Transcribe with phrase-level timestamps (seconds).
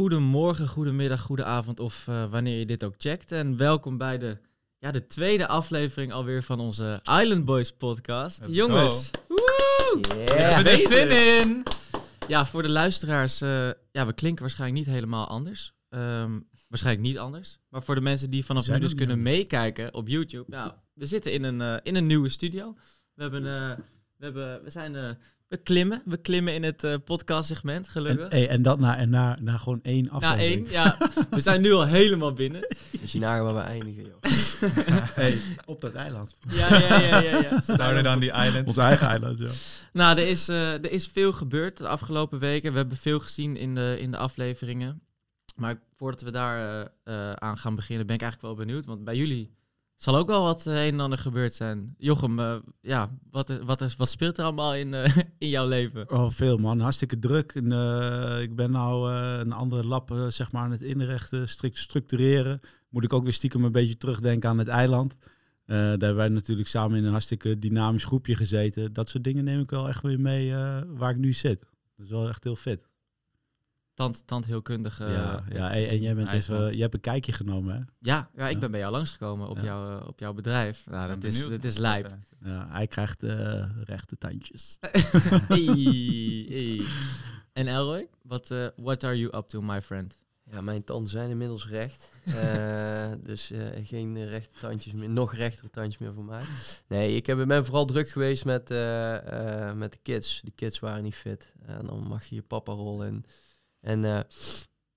[0.00, 3.32] goedemorgen, goedemiddag, goedenavond of uh, wanneer je dit ook checkt.
[3.32, 4.38] En welkom bij de,
[4.78, 8.40] ja, de tweede aflevering alweer van onze Island Boys podcast.
[8.40, 10.00] Let's Jongens, woehoe!
[10.26, 11.62] We hebben er zin in!
[12.28, 15.72] Ja, voor de luisteraars, uh, ja, we klinken waarschijnlijk niet helemaal anders.
[15.88, 17.58] Um, waarschijnlijk niet anders.
[17.68, 20.44] Maar voor de mensen die vanaf nu dus kunnen meekijken op YouTube.
[20.50, 22.76] Nou, we zitten in een, uh, in een nieuwe studio.
[23.14, 23.70] We, hebben, uh,
[24.16, 25.18] we, hebben, we zijn
[25.50, 26.02] we klimmen.
[26.04, 28.28] We klimmen in het uh, podcastsegment, gelukkig.
[28.28, 30.66] En, hey, en dat na, en na, na gewoon één Na aflevering.
[30.66, 30.98] één, ja.
[31.30, 32.60] We zijn nu al helemaal binnen.
[33.00, 34.22] Dus je nagaan waar we eindigen, joh.
[35.20, 36.34] hey, op dat eiland.
[36.48, 37.20] Ja, ja, ja.
[37.20, 37.60] ja, ja.
[37.60, 38.66] Started on the island.
[38.66, 39.50] Ons eigen eiland, ja.
[39.92, 42.72] Nou, er is, uh, er is veel gebeurd de afgelopen weken.
[42.72, 45.02] We hebben veel gezien in de, in de afleveringen.
[45.56, 48.86] Maar voordat we daar uh, aan gaan beginnen, ben ik eigenlijk wel benieuwd.
[48.86, 49.54] Want bij jullie
[50.02, 51.94] zal ook wel wat een en ander gebeurd zijn.
[51.98, 54.94] Jochem, uh, ja, wat, wat, is, wat speelt er allemaal in,
[55.38, 56.10] in jouw leven?
[56.10, 56.80] Oh, veel man.
[56.80, 57.52] Hartstikke druk.
[57.52, 57.64] En,
[58.42, 62.60] ik ben nou een andere lab zeg maar aan het inrichten, strikt structureren.
[62.88, 65.16] Moet ik ook weer stiekem een beetje terugdenken aan het eiland.
[65.66, 68.92] daar hebben wij natuurlijk samen in een hartstikke dynamisch groepje gezeten.
[68.92, 70.54] Dat soort dingen neem ik wel echt weer mee
[70.86, 71.60] waar ik nu zit.
[71.96, 72.89] Dat is wel echt heel vet.
[74.00, 75.04] Tand, tandheelkundige.
[75.04, 77.80] Ja, ja en, en jij bent even, je hebt een kijkje genomen, hè?
[77.98, 79.62] Ja, ja ik ben bij jou langsgekomen op, ja.
[79.62, 80.86] jou, op jouw bedrijf.
[80.90, 82.16] Nou, dat is, dat is lijp.
[82.44, 84.78] Ja, hij krijgt uh, rechte tandjes.
[85.48, 85.64] hey,
[86.48, 86.82] hey.
[87.52, 90.20] En Elroy, what, uh, what are you up to, my friend?
[90.50, 92.12] Ja, mijn tanden zijn inmiddels recht.
[92.26, 96.44] uh, dus geen rechte tandjes meer, nog rechtere tandjes meer voor mij.
[96.86, 98.68] Nee, ik heb, ben vooral druk geweest met,
[99.74, 100.40] met de kids.
[100.44, 101.52] De kids waren niet fit.
[101.66, 103.24] En dan mag je je papa rollen en...
[103.80, 104.20] En uh,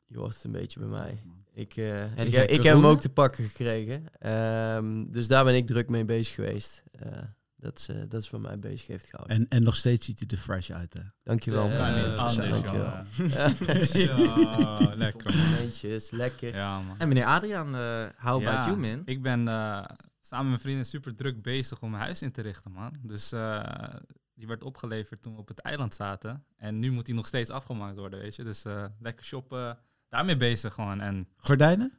[0.05, 1.19] je hoort het een beetje bij mij.
[1.53, 4.03] Ik, uh, ja, ik, ik heb hem ook te pakken gekregen.
[4.75, 6.83] Um, dus daar ben ik druk mee bezig geweest.
[7.05, 7.11] Uh,
[7.55, 9.37] dat, is, dat is wat mij bezig heeft gehouden.
[9.37, 11.01] En, en nog steeds ziet hij er fresh uit, hè?
[11.23, 11.69] Dankjewel.
[11.69, 13.03] Uh, anders, Dankjewel.
[14.07, 15.35] ja, lekker.
[15.35, 16.55] Momentjes, lekker.
[16.55, 16.99] Ja, man.
[16.99, 17.67] En meneer Adriaan,
[18.17, 19.01] how ja, about you, man?
[19.05, 22.71] Ik ben samen met mijn vrienden super druk bezig om mijn huis in te richten,
[22.71, 22.97] man.
[23.01, 23.31] Dus
[24.35, 26.45] die werd opgeleverd toen we op het eiland zaten.
[26.57, 28.43] En nu moet die nog steeds afgemaakt worden, weet je.
[28.43, 29.79] Dus uh, lekker shoppen,
[30.09, 31.01] daarmee bezig gewoon.
[31.01, 31.93] En gordijnen?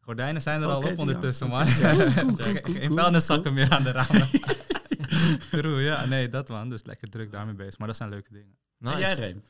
[0.00, 1.66] Gordijnen zijn er okay, al op ondertussen, man.
[2.76, 4.28] Geen vuilniszakken meer aan de ramen.
[5.50, 6.68] True, ja, nee, dat man.
[6.68, 7.78] Dus lekker druk daarmee bezig.
[7.78, 8.56] Maar dat zijn leuke dingen.
[8.78, 8.94] Nice.
[8.94, 9.42] En jij, Reem?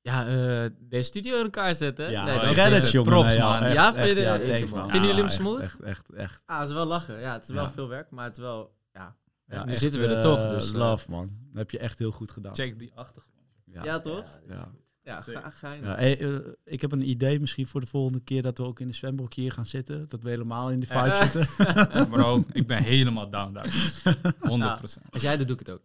[0.00, 2.10] Ja, uh, de studio in elkaar zetten.
[2.10, 3.10] Ja, nee, dat credits, jongen.
[3.10, 3.72] Props, nee, man.
[3.72, 4.90] Ja, echt, vinden, ja, ik, thanks, man.
[4.90, 5.60] vinden jullie hem smooth?
[5.60, 6.42] Echt, echt, echt.
[6.46, 7.20] Ah, het is wel lachen.
[7.20, 7.70] Ja, het is wel Ja.
[7.70, 8.76] veel werk, maar het is wel...
[8.92, 9.16] Ja,
[9.46, 10.50] Ja, nu echt, zitten we er eh, toch.
[10.50, 11.30] Dus, eh, love, man.
[11.58, 12.54] Dat heb je echt heel goed gedaan.
[12.54, 13.36] Check die achtergrond.
[13.64, 14.40] Ja, toch?
[14.48, 14.70] Ja.
[15.02, 18.42] Ja, ga, ga je Ja, eh, ik heb een idee misschien voor de volgende keer
[18.42, 20.08] dat we ook in de zwembroek hier gaan zitten.
[20.08, 21.24] Dat we helemaal in de vibe Ja.
[21.26, 22.08] zitten.
[22.08, 23.98] Bro, ik ben helemaal down daar.
[24.80, 25.10] 100%.
[25.10, 25.82] Als jij dat doe ik het ook.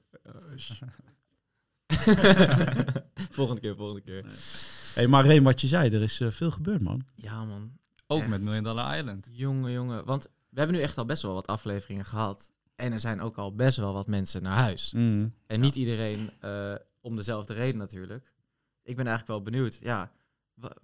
[3.32, 4.26] volgende keer, volgende keer.
[4.94, 7.06] hey, maar Reem, wat je zei, er is eh, veel gebeurd, man.
[7.16, 7.72] Ja, man.
[8.08, 8.30] Ook Echt.
[8.30, 9.28] met Million Dollar Island.
[9.32, 10.06] Jongen, jongen.
[10.06, 12.52] Want we hebben nu echt al best wel wat afleveringen gehad.
[12.76, 14.94] En er zijn ook al best wel wat mensen naar huis.
[14.94, 15.32] Mm.
[15.48, 18.34] En niet iedereen eh, om dezelfde reden natuurlijk.
[18.84, 19.80] Ik ben eigenlijk wel benieuwd.
[19.82, 20.12] Ja,
[20.54, 20.78] wa-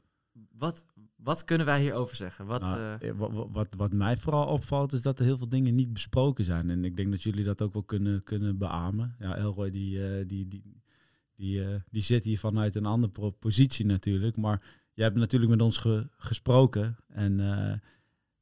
[0.51, 0.85] wat,
[1.15, 2.45] wat kunnen wij hierover zeggen?
[2.45, 5.37] Wat, Nou, eh, eh, wa- wa- wat, wat mij vooral opvalt is dat er heel
[5.37, 6.69] veel dingen niet besproken zijn.
[6.69, 9.15] En ik denk dat jullie dat ook wel kunnen, kunnen beamen.
[9.19, 10.81] Ja, Elroy die, die, die,
[11.35, 14.37] die, die zit hier vanuit een andere positie natuurlijk.
[14.37, 14.61] Maar
[14.93, 16.97] je hebt natuurlijk met ons ge- gesproken.
[17.07, 17.37] En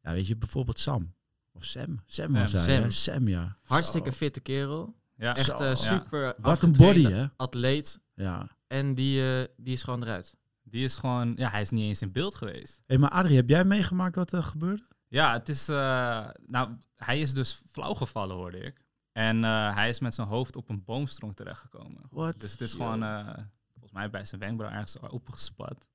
[0.01, 1.13] ja, weet je, bijvoorbeeld Sam.
[1.57, 1.99] Of Sam.
[2.05, 2.59] Sam was Sam.
[2.59, 2.81] hij, hè?
[2.81, 2.91] Sam.
[2.91, 3.57] Sam, ja.
[3.63, 4.95] hartstikke fitte kerel.
[5.15, 7.25] Ja, Echt eh, super Wat een body, hè?
[7.37, 7.99] atleet.
[8.13, 8.47] Ja.
[8.67, 10.35] En die, eh, die is gewoon eruit.
[10.63, 11.33] die is gewoon...
[11.35, 12.81] Ja, hij is niet eens in beeld geweest.
[12.85, 14.83] Hé, maar Adrie, heb jij meegemaakt wat er gebeurde?
[15.07, 15.69] Ja, het is...
[15.69, 18.85] eh, nou, hij is dus flauw gevallen, hoorde ik.
[19.11, 22.01] En eh, hij is met zijn hoofd op een boomstronk terechtgekomen.
[22.09, 22.39] What?
[22.39, 23.27] Dus het is gewoon, eh,
[23.71, 25.87] volgens mij bij zijn wenkbrauw ergens opgespat.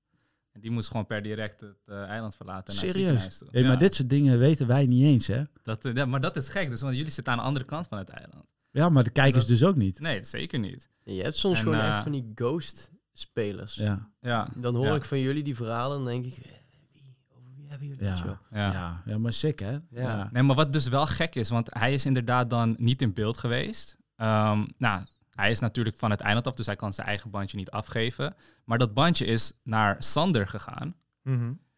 [0.52, 2.66] En die moest gewoon per direct het eh, eiland verlaten.
[2.66, 3.08] En naar het Serieus?
[3.20, 3.48] ziekenhuis toe.
[3.62, 5.42] Maar Ja, dit soort dingen weten wij niet eens, hè?
[5.62, 7.86] dat, eh, ja, maar dat is gek, dus want jullie zitten aan de andere kant
[7.86, 8.44] van het eiland.
[8.70, 10.00] Ja, maar de kijkers Dat- dus ook niet.
[10.00, 10.88] Nee, zeker niet.
[11.04, 13.74] Je hebt soms En, gewoon eh, echt van die ghost-spelers.
[13.74, 14.10] Ja.
[14.20, 14.94] Ja, Dan hoor Ja.
[14.94, 16.44] ik van jullie die verhalen en dan denk ik...
[16.44, 16.50] eh,
[16.92, 18.40] Wie, over wie hebben jullie ja.
[18.50, 19.02] Ja.
[19.06, 19.76] ja, maar sick, hè?
[19.90, 20.28] Ja.
[20.32, 23.38] Nee, maar wat dus wel gek is, want hij is inderdaad dan niet in beeld
[23.38, 23.96] geweest.
[24.16, 25.02] Ehm, nou,
[25.42, 28.36] hij is natuurlijk van het eiland af, dus hij kan zijn eigen bandje niet afgeven.
[28.64, 30.94] Maar dat bandje is naar Sander gegaan.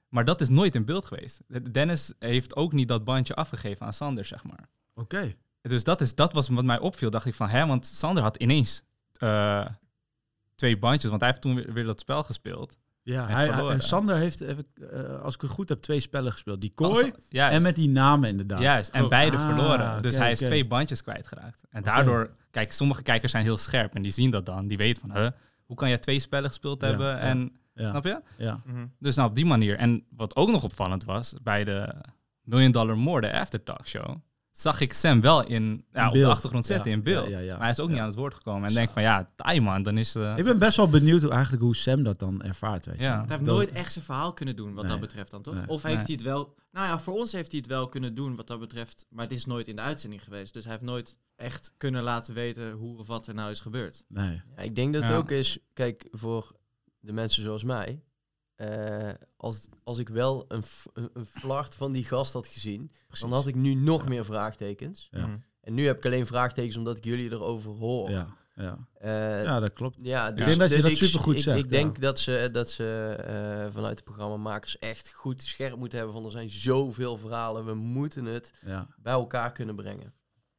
[0.08, 1.40] Maar dat is nooit in beeld geweest.
[1.72, 4.69] Dennis heeft ook niet dat bandje afgegeven aan Sander, zeg maar.
[4.94, 5.34] Oké.
[5.61, 7.11] Dus dat, is, dat was wat mij opviel.
[7.11, 8.82] Dacht ik van, hè, want Sander had ineens
[9.12, 9.66] eh,
[10.55, 12.76] twee bandjes, want hij heeft toen weer, weer dat spel gespeeld.
[13.05, 13.77] Ja, En hij, verloren.
[13.77, 16.61] hij- Sander heeft, even, eh, als ik het goed heb, twee spellen gespeeld.
[16.61, 18.61] Die kooi en met die namen inderdaad.
[18.61, 19.09] Juist, en Oh.
[19.09, 20.03] beide Ah, verloren.
[20.03, 21.65] Dus oké, hij is twee bandjes kwijtgeraakt.
[21.71, 24.67] En daardoor, kijk, sommige kijkers zijn heel scherp en die zien dat dan.
[24.67, 25.29] Die weten van, huh,
[25.65, 27.19] hoe kan jij twee spellen gespeeld Ja, hebben ja.
[27.19, 27.91] en Ja.
[27.91, 28.21] Snap je?
[28.37, 28.61] Ja.
[28.65, 28.87] Mhm.
[28.99, 29.79] Dus nou op die manier.
[29.79, 31.95] En wat ook nog opvallend was, bij de
[32.43, 34.17] Million Dollar More, de Aftertalk Show,
[34.56, 36.31] zag ik Sam wel in, ja, op de beeld.
[36.33, 37.29] achtergrond zitten Ja, in beeld.
[37.29, 37.53] ja, ja, ja.
[37.53, 38.69] Maar hij is ook niet aan het woord gekomen.
[38.69, 40.33] En denk van, ja, taai man, dan is de...
[40.37, 42.87] Ik ben best wel benieuwd hoe, eigenlijk hoe Sam dat dan ervaart.
[42.87, 43.05] Weet je.
[43.05, 44.93] Hij heeft Dat- nooit echt zijn verhaal kunnen doen wat Nee.
[44.93, 45.55] dat betreft dan, toch?
[45.55, 45.69] Nee.
[45.69, 46.05] Of heeft Nee.
[46.05, 46.55] hij het wel...
[46.73, 49.06] Nou ja, voor ons heeft hij het wel kunnen doen wat dat betreft.
[49.11, 50.53] Maar het is nooit in de uitzending geweest.
[50.53, 54.03] Dus hij heeft nooit echt kunnen laten weten hoe of wat er nou is gebeurd.
[54.09, 54.43] Nee.
[54.57, 56.53] Ja, ik denk dat het ook is, kijk, voor
[57.00, 58.00] de mensen zoals mij.
[58.56, 60.62] Eh, als, als ik wel een,
[60.93, 62.91] een, een flart van die gast had gezien,
[63.21, 64.09] dan had ik nu nog Ja.
[64.09, 65.09] meer vraagtekens.
[65.11, 65.27] Ja.
[65.27, 65.37] Mhm.
[65.61, 68.11] En nu heb ik alleen vraagtekens omdat ik jullie erover hoor.
[68.11, 68.79] Ja, ja.
[68.95, 69.97] Eh, ja, dat klopt.
[70.03, 72.01] Ja, dus, denk dat je dus dat ik- supergoed ik, zegt, Ik denk ja.
[72.03, 72.85] dat ze, dat ze
[73.19, 77.75] eh, vanuit de programmamakers echt goed scherp moeten hebben van er zijn zoveel verhalen, we
[77.75, 78.87] moeten het Ja.
[79.03, 80.12] bij elkaar kunnen brengen.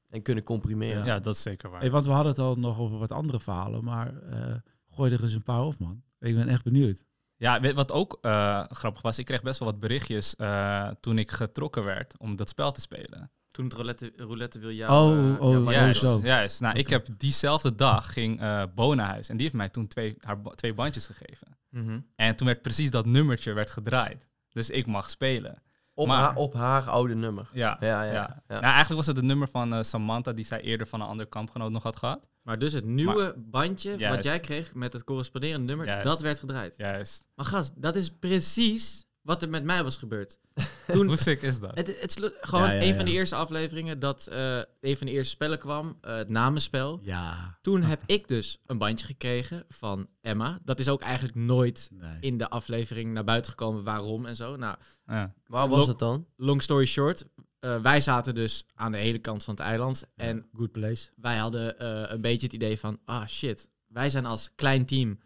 [0.09, 1.05] En kunnen comprimeren.
[1.05, 1.79] Ja, dat is zeker waar.
[1.79, 4.55] Hey, want we hadden het al nog over wat andere verhalen, maar eh,
[4.89, 6.03] gooi er eens een paar op, man.
[6.19, 7.03] Ik ben echt benieuwd.
[7.45, 11.17] Ja, weet wat ook eh, grappig was, ik kreeg best wel wat berichtjes eh, toen
[11.17, 13.31] ik getrokken werd om dat spel te spelen.
[13.51, 14.91] Toen het roulette, roulette wil jou...
[14.91, 16.19] Oh, eh, oh, bandje Juist, zo.
[16.23, 16.59] juist.
[16.59, 19.87] Nou, ik heb diezelfde dag ging eh Bo naar huis en die heeft mij toen
[19.87, 21.57] twee, haar twee bandjes gegeven.
[21.69, 21.99] Mhm.
[22.15, 24.27] En toen werd precies dat nummertje werd gedraaid.
[24.49, 25.61] Dus ik mag spelen.
[25.97, 27.49] Op, Maar- haar, op haar oude nummer.
[27.53, 28.13] Ja, Ja, ja, ja.
[28.13, 28.43] ja.
[28.47, 31.25] Nou, eigenlijk was het het nummer van eh, Samantha die zij eerder van een ander
[31.27, 32.27] kampgenoot nog had gehad.
[32.41, 36.03] Maar dus het nieuwe bandje wat jij kreeg met het corresponderende nummer, Juist.
[36.03, 36.73] dat werd gedraaid.
[36.77, 37.25] Juist.
[37.35, 40.39] Maar gast, dat is precies wat er met mij was gebeurd.
[40.93, 41.75] Toen, Hoe sick is dat?
[41.75, 45.07] het, het, slu- gewoon Ja, ja, een van de eerste afleveringen dat eh, een van
[45.07, 46.99] de eerste spellen kwam, eh, het namenspel.
[47.03, 47.57] Ja.
[47.61, 50.59] Toen heb ik dus een bandje gekregen van Emma.
[50.63, 52.17] Dat is ook eigenlijk nooit Nee.
[52.19, 54.55] in de aflevering naar buiten gekomen waarom en zo.
[54.55, 54.75] Nou,
[55.07, 55.33] Ja.
[55.47, 56.27] Waar was Lo- het dan?
[56.37, 57.25] long story short.
[57.59, 60.03] eh, wij zaten dus aan de hele kant van het eiland.
[60.15, 61.09] En Good place.
[61.15, 62.99] wij hadden eh, een beetje het idee van...
[63.05, 65.19] Ah shit, wij zijn als klein team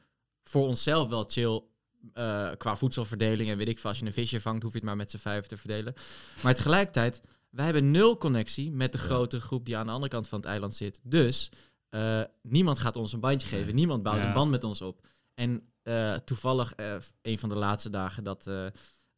[0.43, 1.61] voor onszelf wel chill...
[2.13, 3.89] eh, qua voedselverdeling en weet ik veel.
[3.89, 5.93] Als je een visje vangt, hoef je het maar met z'n vijf te verdelen.
[6.43, 10.27] Maar tegelijkertijd, wij hebben nul connectie met de grote groep die aan de andere kant
[10.27, 10.99] van het eiland zit.
[11.03, 11.51] Dus
[11.89, 13.65] eh, niemand gaat ons een bandje geven.
[13.65, 13.73] Nee.
[13.73, 14.27] Niemand bouwt Ja.
[14.27, 15.07] een band met ons op.
[15.33, 16.73] En eh, toevallig,
[17.21, 18.49] een van de laatste dagen dat,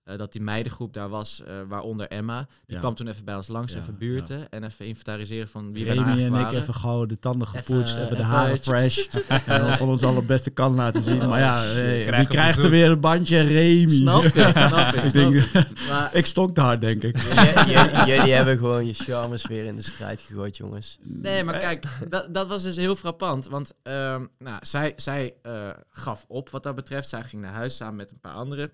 [0.03, 2.80] eh, dat die meidengroep daar was, eh, waaronder Emma, die Ja.
[2.80, 5.94] kwam toen even bij ons langs, Ja, even buurten en even inventariseren van wie we
[5.94, 9.07] nou Remy en ik even gauw de tanden gepoetst, even, de even- haren fresh.
[9.45, 11.27] en van ons allerbeste kant laten zien.
[11.27, 13.39] Maar ja, hey, wie krijgt er weer een bandje?
[13.42, 13.89] Remy.
[13.89, 14.33] Snap ik,
[14.68, 15.03] snap ik.
[15.03, 15.68] ik, denk, ik.
[15.89, 17.18] Maar, ik stonk te hard, denk ik.
[18.06, 20.97] Jullie hebben gewoon je charmes weer in de strijd gegooid, jongens.
[21.04, 23.47] nee, maar kijk, dat, dat was dus heel frappant.
[23.47, 27.09] Want ehm, nou, zij, zij eh, gaf op wat dat betreft.
[27.09, 28.71] Zij ging naar huis samen met een paar anderen.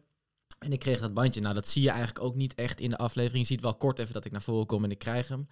[0.60, 1.42] En ik kreeg dat bandje.
[1.42, 3.48] Nou, dat zie je eigenlijk ook niet echt in de aflevering.
[3.48, 5.48] Je ziet wel kort even dat ik naar voren kom en ik krijg hem.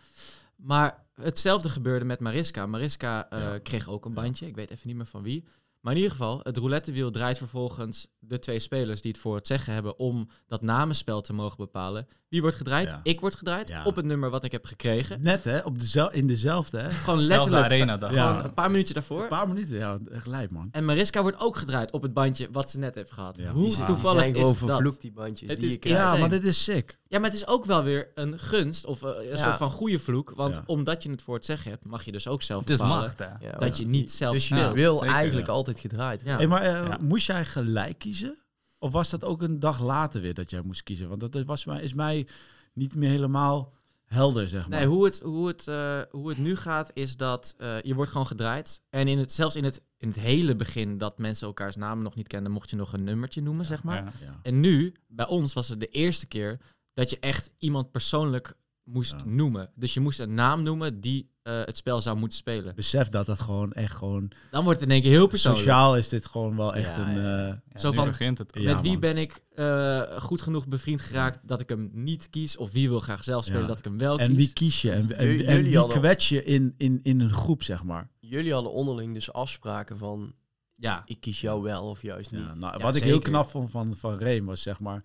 [0.55, 2.65] Maar hetzelfde gebeurde met Mariska.
[2.65, 3.57] Mariska eh, Ja.
[3.59, 4.45] kreeg ook een bandje.
[4.47, 5.43] Ik weet even niet meer van wie.
[5.85, 9.47] Maar in ieder geval, het roulettewiel draait vervolgens de twee spelers die het voor het
[9.47, 12.07] zeggen hebben om dat namenspel te mogen bepalen.
[12.29, 12.89] Wie wordt gedraaid?
[12.89, 12.99] Ja.
[13.03, 13.83] Ik word gedraaid Ja.
[13.83, 15.21] op het nummer wat ik heb gekregen.
[15.21, 16.91] Net hè, op dezel in dezelfde hè.
[16.91, 18.13] Gewoon letterlijk arena dag.
[18.13, 18.27] Ja.
[18.27, 19.21] gewoon een paar minuutjes daarvoor.
[19.21, 20.67] Een paar minuten, ja, echt lijp man.
[20.71, 23.37] En Mariska wordt ook gedraaid op het bandje wat ze net heeft gehad.
[23.37, 23.51] Ja.
[23.51, 24.57] Hoe toevallig is dat?
[24.57, 25.49] vervloekt, die bandjes.
[25.49, 25.99] Het die is je krijgt.
[25.99, 26.99] Ja, maar dit is sick.
[27.15, 29.37] Ja, maar het is ook wel weer een gunst of eh, een Ja.
[29.37, 30.31] soort van goede vloek.
[30.35, 30.63] Want Ja.
[30.65, 33.01] omdat je het voor het zeggen hebt, mag je dus ook zelf Het is bepalen
[33.01, 33.47] macht, hè?
[33.47, 34.73] Ja, dat je niet zelf Dus je speelt.
[34.75, 35.53] wil zeker, eigenlijk ja.
[35.53, 36.35] altijd gedraaid Ja.
[36.37, 36.97] Hey, maar eh, Ja.
[37.01, 38.37] moest jij gelijk kiezen?
[38.79, 41.07] Of was dat ook een dag later weer dat jij moest kiezen?
[41.09, 42.27] Want dat was mij, is mij
[42.73, 43.71] niet meer helemaal
[44.05, 44.79] helder, zeg maar.
[44.79, 48.11] Nee, hoe het, hoe, het, eh, hoe het nu gaat is dat eh, je wordt
[48.11, 48.81] gewoon gedraaid.
[48.89, 52.15] En in het, zelfs in het, in het hele begin dat mensen elkaars namen nog
[52.15, 53.95] niet kenden, mocht je nog een nummertje noemen, zeg maar.
[54.03, 54.11] Ja.
[54.21, 54.39] Ja.
[54.41, 56.59] En nu, bij ons was het de eerste keer
[56.95, 59.23] dat je echt iemand persoonlijk moest Ja.
[59.25, 59.71] noemen.
[59.75, 62.75] Dus je moest een naam noemen die eh, het spel zou moeten spelen.
[62.75, 64.31] Besef dat dat gewoon echt gewoon...
[64.51, 65.63] Dan wordt het in één keer heel persoonlijk.
[65.63, 67.15] Sociaal is dit gewoon wel echt Ja, een...
[67.21, 68.51] ja, eh, Ja, Zo van- begint het.
[68.53, 68.99] Ja, Met wie man.
[68.99, 72.57] ben ik eh, goed genoeg bevriend geraakt dat ik hem niet kies?
[72.57, 73.67] Of wie wil graag zelf spelen Ja.
[73.67, 74.37] dat ik hem wel en kies?
[74.37, 74.91] wie kies je?
[74.91, 78.09] En, en, Jullie en wie hadden- kwets je in, in, in een groep, zeg maar?
[78.19, 80.33] Jullie hadden onderling dus afspraken van...
[80.77, 82.41] Ja, Ik kies jou wel of juist niet.
[82.41, 85.03] Ja, nou, Ja, wat ik heel knap vond van, van Reem was, zeg maar...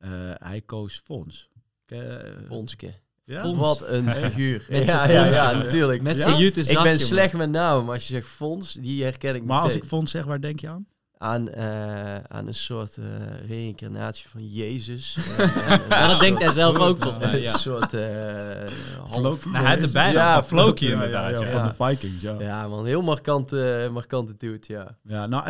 [0.00, 1.48] eh, hij koos Fons.
[1.86, 1.98] Eh,
[2.46, 2.94] Fonske.
[3.24, 3.42] ja?
[3.42, 3.56] Fons.
[3.58, 4.64] Wat een figuur.
[4.68, 6.02] Ja, ja, ja, natuurlijk.
[6.02, 6.22] met Ja?
[6.22, 9.44] zijn jute ik ben slecht met namen, maar als je zegt Fons, die herken ik
[9.44, 10.86] Maar als ik Fons zeg, waar denk je aan?
[11.18, 13.04] aan, eh, aan een soort eh
[13.48, 15.16] reïncarnatie van Jezus.
[15.38, 17.34] En- en- dat denkt hij zelf ook volgens mij.
[17.34, 17.56] Een Ja.
[17.56, 18.68] soort eh
[19.10, 19.38] half...
[19.40, 19.48] Floki?
[19.50, 21.30] Nou, hij had de bijnaam Ja, Floki Ja, inderdaad.
[21.38, 21.46] ja, ja.
[21.52, 22.36] ja, van de Vikings, ja.
[22.38, 24.96] Ja, man, heel markante, markante dude, ja.
[25.04, 25.44] Ja, nou,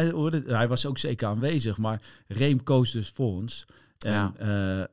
[0.46, 3.66] hij was ook zeker aanwezig, maar Reem koos dus Fons.
[4.04, 4.32] En Ja.
[4.38, 4.88] ja,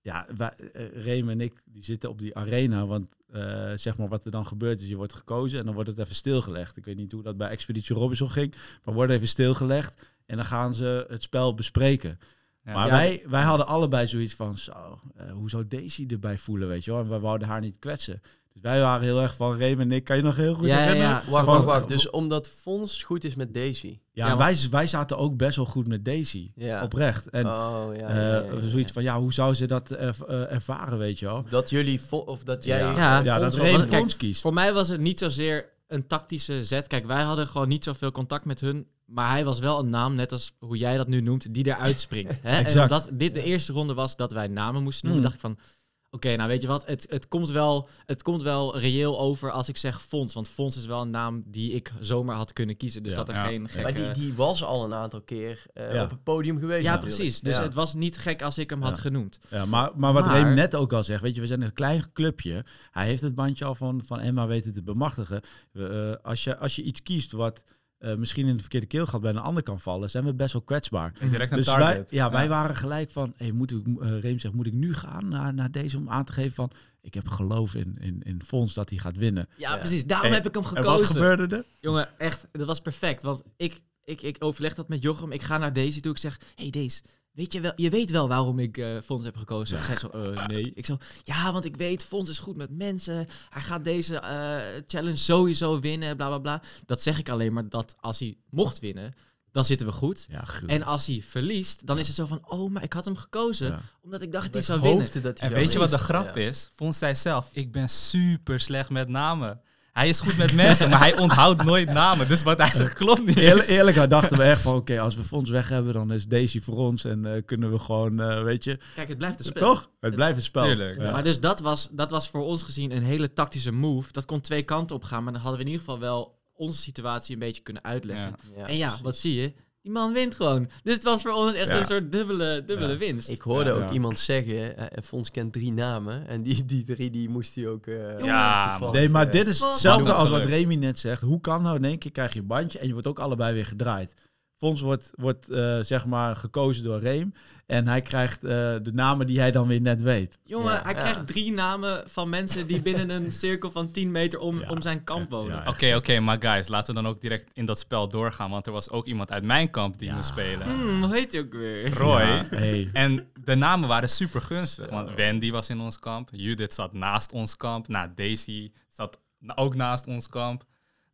[0.00, 2.86] ja, wij, eh, Reem en ik die zitten op die arena.
[2.86, 5.88] Want eh, zeg maar wat er dan gebeurt is, je wordt gekozen en dan wordt
[5.88, 6.76] het even stilgelegd.
[6.76, 10.44] Ik weet niet hoe dat bij Expeditie Robinson ging, maar wordt even stilgelegd en dan
[10.44, 12.18] gaan ze het spel bespreken.
[12.64, 12.72] Ja.
[12.72, 12.92] Maar Ja.
[12.92, 16.90] wij, wij hadden allebei zoiets van, zo, eh, hoe zou Daisy erbij voelen, weet je
[16.90, 17.00] wel?
[17.00, 18.20] En wij wouden haar niet kwetsen.
[18.62, 20.74] Dus wij waren heel erg van, Reem en ik, kan je nog heel goed Ja,
[20.78, 21.22] ja, herinneren?
[21.24, 21.30] ja.
[21.30, 21.88] Wacht, wacht, wacht.
[21.88, 23.98] Dus omdat Fons goed is met Daisy.
[24.12, 26.82] Ja, Ja, wij, wij zaten ook best wel goed met Daisy, Ja.
[26.82, 27.28] oprecht.
[27.30, 28.68] En oh, ja, eh, ja, ja, ja.
[28.68, 31.44] zoiets van, ja, hoe zou ze dat erv- eh, ervaren, weet je wel?
[31.48, 32.78] Dat jullie, of dat jij...
[32.78, 34.40] ja, Ja, ja, dat Reem Fons kiest.
[34.40, 36.86] Voor mij was het niet zozeer een tactische zet.
[36.86, 38.86] Kijk, wij hadden gewoon niet zoveel contact met hun.
[39.06, 42.00] Maar hij was wel een naam, net als hoe jij dat nu noemt, die eruit
[42.00, 42.42] springt.
[42.42, 42.50] Hè?
[42.50, 42.90] En Exact.
[42.90, 45.36] omdat dit de eerste ronde was dat wij namen moesten noemen, Hmm.
[45.38, 45.76] dacht ik van...
[46.10, 49.68] Oké, nou weet je wat, het, het, komt wel, het komt wel reëel over als
[49.68, 50.34] ik zeg Fons.
[50.34, 53.02] Want Fons is wel een naam die ik zomaar had kunnen kiezen.
[53.02, 53.18] Dus Ja.
[53.18, 53.44] dat er Ja.
[53.46, 53.82] geen gekke...
[54.00, 56.02] Maar die, die was al een aantal keer eh, Ja.
[56.04, 57.16] op het podium geweest Ja, natuurlijk.
[57.16, 57.40] precies.
[57.40, 57.62] Dus Ja.
[57.62, 59.38] het was niet gek als ik hem had genoemd.
[59.50, 61.72] Ja, maar, maar wat Maar- Reem net ook al zegt, weet je, we zijn een
[61.72, 62.64] klein clubje.
[62.90, 65.40] Hij heeft het bandje al van, van Emma weten te bemachtigen.
[65.72, 67.62] Eh, als, je, als je iets kiest wat
[67.98, 70.62] eh, misschien in de verkeerde keelgat bij een ander kan vallen, zijn we best wel
[70.62, 71.12] kwetsbaar.
[71.30, 74.66] Direct Dus wij, ja, wij waren gelijk van, hey, moet ik, eh, Reem zegt, moet
[74.66, 77.96] ik nu gaan naar, naar deze om aan te geven van, ik heb geloof in,
[78.00, 79.48] in, in Fons dat hij gaat winnen.
[79.56, 79.78] Ja, Ja.
[79.78, 80.04] precies.
[80.04, 80.90] Daarom En- heb ik hem En gekozen.
[80.98, 81.64] wat gebeurde er?
[81.80, 83.22] Jongen, echt, dat was perfect.
[83.22, 85.32] Want ik, ik, ik overleg dat met Jochem.
[85.32, 86.12] Ik ga naar Daisy toe.
[86.12, 87.00] Ik zeg, hey Daisy,
[87.38, 89.78] weet je wel, je weet wel waarom ik eh Fons heb gekozen?
[89.80, 90.72] Hij zo, eh, nee.
[90.74, 93.26] Ik zo, ja, want ik weet, Fons is goed met mensen.
[93.48, 96.62] Hij gaat deze eh, challenge sowieso winnen, bla bla bla.
[96.86, 99.12] Dat zeg ik alleen maar dat als hij mocht winnen,
[99.52, 100.26] dan zitten we goed.
[100.30, 100.44] Ja.
[100.66, 103.68] En als hij verliest, dan is het zo van, oh, maar ik had hem gekozen.
[103.68, 103.80] Ja.
[104.02, 105.00] Omdat ik dacht dat Ik hij zou winnen.
[105.02, 106.42] hoopte dat hij En weet je wat de grap Ja.
[106.42, 106.70] is?
[106.74, 109.60] Fons zei zelf, ik ben super slecht met namen.
[109.98, 112.28] Hij is goed met mensen, maar hij onthoudt nooit namen.
[112.28, 113.36] Dus wat hij zegt klopt niet.
[113.36, 116.60] Eerlijk, eerlijk dachten we echt van, oké, als we Fons weg hebben, dan is Daisy
[116.60, 119.68] voor ons en eh, kunnen we gewoon, eh, weet je, Kijk, het blijft een spel.
[119.68, 119.90] toch?
[120.00, 120.64] Het blijft een spel.
[120.64, 121.00] Tuurlijk.
[121.00, 121.10] Ja.
[121.10, 124.12] Maar dus dat was, dat was voor ons gezien een hele tactische move.
[124.12, 126.80] Dat kon twee kanten op gaan, maar dan hadden we in ieder geval wel onze
[126.82, 128.36] situatie een beetje kunnen uitleggen.
[128.54, 128.60] Ja.
[128.60, 129.04] Ja, en ja, precies.
[129.04, 129.52] wat zie je?
[129.88, 130.68] Die man wint gewoon.
[130.82, 131.78] Dus het was voor ons echt Ja.
[131.78, 132.98] een soort dubbele, dubbele Ja.
[132.98, 133.28] winst.
[133.28, 133.76] Ik hoorde Ja.
[133.76, 133.90] ook Ja.
[133.90, 136.26] iemand zeggen, eh, Fons kent drie namen.
[136.26, 137.86] En die, die drie die moest hij ook...
[137.86, 140.44] eh, Ja, Nee, maar eh, dit is hetzelfde als wat.
[140.44, 141.22] Remy net zegt.
[141.22, 143.54] Hoe kan nou in één keer krijg je een bandje en je wordt ook allebei
[143.54, 144.14] weer gedraaid.
[144.58, 147.34] Fons wordt, wordt eh, zeg maar gekozen door Reem.
[147.66, 148.50] En hij krijgt eh,
[148.82, 150.38] de namen die hij dan weer net weet.
[150.44, 151.00] Jongen, Ja, hij ja.
[151.00, 154.68] krijgt drie namen van mensen die binnen een cirkel van 10 meter om, Ja.
[154.68, 155.56] om zijn kamp wonen.
[155.56, 158.50] Ja, Oké, oké, maar guys, laten we dan ook direct in dat spel doorgaan.
[158.50, 160.14] Want er was ook iemand uit mijn kamp die Ja.
[160.14, 160.66] moest spelen.
[160.66, 161.94] Hmm, hoe heet hij ook weer?
[161.94, 162.20] Roy.
[162.20, 162.90] Ja, hey.
[162.92, 164.90] En de namen waren super gunstig.
[164.90, 166.28] Want Wendy was in ons kamp.
[166.32, 167.88] Judith zat naast ons kamp.
[167.88, 169.18] Nou, Daisy zat
[169.54, 170.64] ook naast ons kamp.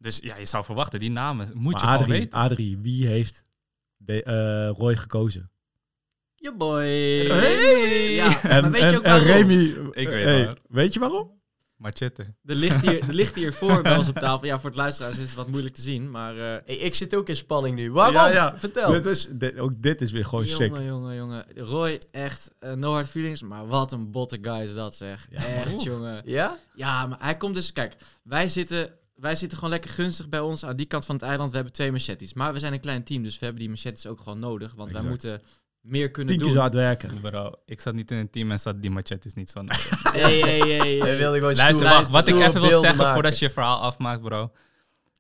[0.05, 2.39] Dus ja, je zou verwachten, die namen moet Maar je gewoon Adrie, weten.
[2.39, 3.45] Adrie, wie heeft
[3.97, 5.51] de, eh, Roy gekozen?
[6.35, 6.83] Je boy.
[7.29, 8.13] Hey!
[8.15, 9.27] Ja, En, maar weet je en, ook en waarom?
[9.49, 10.57] Remy, Ik weet hey, waar.
[10.69, 11.31] weet je waarom?
[11.77, 12.23] Machete.
[12.45, 14.47] Er ligt hier, er ligt hier voor bij ons op tafel.
[14.47, 16.37] Ja, voor het luisteraars is het wat moeilijk te zien, maar...
[16.37, 17.93] eh, Hey, ik zit ook in spanning nu.
[17.93, 18.15] Waarom?
[18.15, 18.59] Ja, ja.
[18.59, 18.91] Vertel.
[18.91, 20.69] Dit is, dit- ook dit is weer gewoon sick.
[20.69, 21.45] jongen, jongen, jongen.
[21.57, 25.27] Roy, echt, eh, no hard feelings, maar wat een botte guy is dat, zeg.
[25.31, 25.45] Ja.
[25.45, 26.23] Echt, jongen.
[26.25, 26.59] Ja?
[26.75, 27.73] Ja, maar hij komt dus...
[27.73, 28.91] Kijk, wij zitten,
[29.25, 31.49] wij zitten gewoon lekker gunstig bij ons aan die kant van het eiland.
[31.51, 32.33] We hebben twee machetes.
[32.33, 34.75] Maar we zijn een klein team, dus we hebben die machetes ook gewoon nodig.
[34.75, 35.43] Want wij moeten
[35.81, 36.57] meer kunnen Tien keer doen.
[36.57, 37.21] zo hard werken.
[37.21, 39.91] Bro, ik zat niet in een team en zat die machetes niet zo nodig.
[40.13, 40.97] Hey, hey, hey, hey.
[41.09, 42.11] Hij wilde gewoon Luister, stoer- wacht.
[42.11, 43.13] Wat ik even wil zeggen maken.
[43.15, 44.53] voordat je je verhaal afmaakt, bro.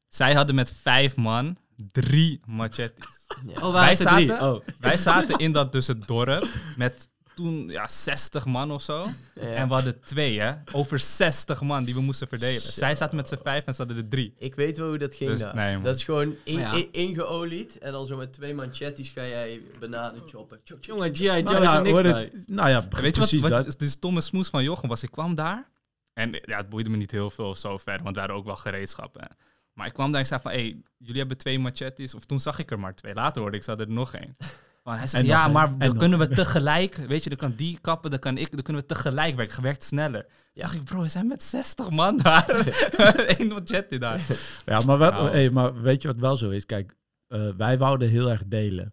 [0.08, 1.56] Zij hadden met vijf man
[1.92, 3.04] drie machetes.
[3.46, 3.52] Ja.
[3.66, 4.28] Oh, Wij wij zaten drie.
[4.28, 4.61] zaten- Oh.
[4.78, 6.46] Wij zaten in dat dus het dorp
[6.76, 9.07] met toen ja, 60 man of zo.
[9.35, 9.41] Ja.
[9.43, 10.53] En we hadden twee, hè?
[10.73, 12.61] Over 60 man die we moesten verdelen.
[12.61, 14.35] Zij zaten met z'n vijf en ze hadden er drie.
[14.38, 15.55] Ik weet wel hoe dat ging Dus, daar.
[15.55, 16.73] nee, dat is gewoon in, Maar ja.
[16.73, 20.61] in- ingeolied en dan zo met twee manchettis ga jij bananen choppen.
[20.64, 21.14] Chop, chop, Jongen.
[21.14, 21.23] G.I.
[21.25, 23.79] Joe Nou is ja, niks het- nou ja, Weet je wat, wat dat.
[23.79, 25.03] de stomme smoes van Jochem was?
[25.03, 25.69] Ik kwam daar
[26.12, 28.47] en ja, het boeide me niet heel veel of zo verder, want we hadden ook
[28.47, 29.21] wel gereedschappen.
[29.21, 29.26] hè.
[29.73, 32.14] Maar ik kwam daar en ik zei van, hey, jullie hebben twee machetes.
[32.14, 33.14] Of toen zag ik er maar twee.
[33.14, 34.37] Later hoorde ik, ze hadden er nog één.
[34.85, 37.55] Van, hij zegt, nog ja, maar En dan kunnen we tegelijk, weet je, dan kan
[37.57, 39.55] die kappen, dan kan ik, dan kunnen we tegelijk werken.
[39.55, 40.26] Gewerkt sneller.
[40.53, 40.62] Ja.
[40.62, 42.45] Zag ik, bro, we zijn met 60 man daar.
[43.38, 44.21] Eén machete daar.
[44.67, 45.31] Ja, maar, wat, Nou.
[45.31, 46.67] hey, maar weet je wat wel zo is?
[46.67, 46.97] Kijk,
[47.29, 48.93] eh, wij wouden heel erg delen.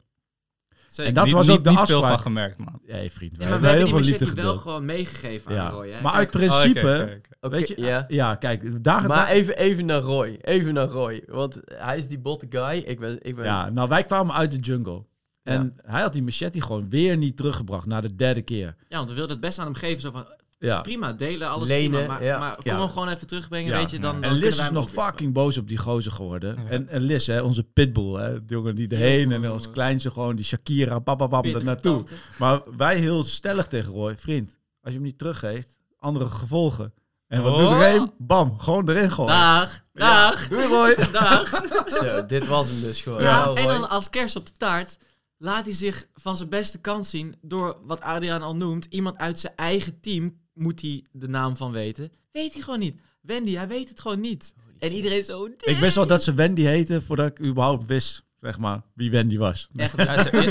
[0.87, 1.05] Zeker.
[1.05, 2.11] En dat niet, was niet, ook de niet veel afspraak.
[2.13, 2.81] van gemerkt, man.
[2.85, 3.37] Nee, vriend.
[3.37, 4.61] We hebben hebben heel die veel liefde machete wel gedeeld.
[4.61, 5.65] gewoon meegegeven Ja.
[5.65, 5.89] aan Roy.
[5.89, 6.01] Hè?
[6.01, 7.21] Maar Kijk, uit principe...
[7.39, 8.05] Oh, Weet je, ja.
[8.07, 10.37] ja, kijk, daar, Maar daar- even, even naar Roy.
[10.41, 11.23] Even naar Roy.
[11.27, 12.77] Want hij is die botte guy.
[12.77, 13.17] Ik ben...
[13.21, 15.05] Ik ben ja, nou, wij kwamen uit de jungle.
[15.43, 18.75] En hij had die machete gewoon weer niet teruggebracht na de derde keer.
[18.89, 20.01] Ja, want we wilden het best aan hem geven.
[20.01, 20.25] Zo van,
[20.59, 20.81] Ja.
[20.81, 22.13] prima, delen, alles Lenen, prima.
[22.13, 22.39] Maar, ja.
[22.39, 22.79] maar kom Ja.
[22.79, 23.77] hem gewoon even terugbrengen, Ja.
[23.77, 23.99] weet je.
[23.99, 26.55] Dan, dan En Liz is nog fucking boos op die gozer geworden.
[26.63, 26.69] Ja.
[26.69, 30.35] En, en Liz, hè, onze pitbull, hè, de jongen die erheen en als kleinste gewoon
[30.35, 32.03] die Shakira, pap, pap, pap, daar Pittige naartoe.
[32.39, 34.49] Maar wij heel stellig tegen Roy, vriend,
[34.81, 36.93] als je hem niet teruggeeft, andere gevolgen.
[37.27, 37.69] En wat Oh.
[37.69, 38.11] doet Reem?
[38.17, 39.33] Bam, gewoon erin gooien.
[39.35, 40.95] Dag, dag, Doei Roy.
[41.11, 41.61] dag.
[41.87, 43.21] Zo, dit was hem dus gewoon.
[43.21, 44.97] Ja, Nou, en dan als kerst op de taart
[45.41, 48.85] laat hij zich van zijn beste kant zien door wat Adriaan al noemt.
[48.89, 52.11] Iemand uit zijn eigen team moet hij de naam van weten.
[52.31, 53.01] Weet hij gewoon niet.
[53.21, 54.53] Wendy, hij weet het gewoon niet.
[54.79, 55.45] En iedereen zo...
[55.45, 59.37] Ik wist al dat ze Wendy heette voordat ik überhaupt wist, zeg maar, wie Wendy
[59.37, 59.69] was.
[59.75, 59.97] Echt,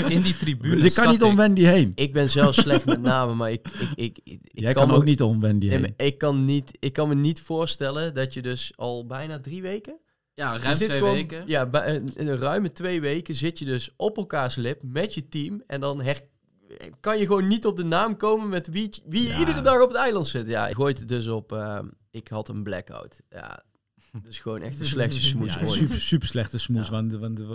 [0.09, 1.35] in, die tribune Je kan niet om.
[1.35, 1.91] Wendy heen.
[1.95, 5.21] Ik ben zelf slecht met namen, maar ik, ik, ik, ik, Jij kan, ook niet
[5.21, 5.93] om Wendy Nee, heen.
[5.97, 9.99] ik, kan niet, ik kan me niet voorstellen dat je dus al bijna drie weken...
[10.41, 11.43] ja, ruim twee gewoon- weken.
[11.47, 15.27] Ja, bij, in een ruime twee weken zit je dus op elkaars lip met je
[15.27, 15.63] team.
[15.67, 16.19] En dan her,
[16.99, 19.39] kan je gewoon niet op de naam komen met wie, wie Ja.
[19.39, 20.47] iedere dag op het eiland zit.
[20.47, 21.51] Ja, je gooit het dus op...
[21.51, 21.79] eh,
[22.11, 23.21] ik had een blackout.
[23.29, 23.63] Ja,
[24.11, 25.53] dat is gewoon echt een slechte smoes.
[25.53, 26.85] Ja, super, super slechte smoes.
[26.85, 26.91] Ja.
[26.91, 27.49] Want, want eh,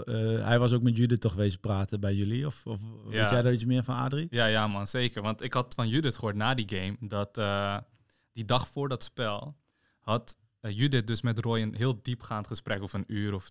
[0.47, 2.47] hij was ook met Judith toch wezen praten bij jullie.
[2.47, 4.26] Of, of weet jij daar iets meer van, Adrie?
[4.31, 5.23] Ja, ja, man, zeker.
[5.23, 7.76] Want ik had van Judith gehoord na die game dat eh,
[8.33, 9.57] die dag voor dat spel
[10.00, 13.49] had eh, Judith dus met Roy een heel diepgaand gesprek, of een uur of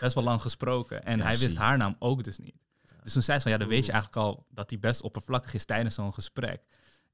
[0.00, 1.04] best wel lang gesproken.
[1.04, 2.54] En Ja, hij wist haar naam ook dus niet.
[3.02, 5.54] Dus toen zei ze van, ja, dan weet je eigenlijk al dat hij best oppervlakkig
[5.54, 6.62] is tijdens zo'n gesprek.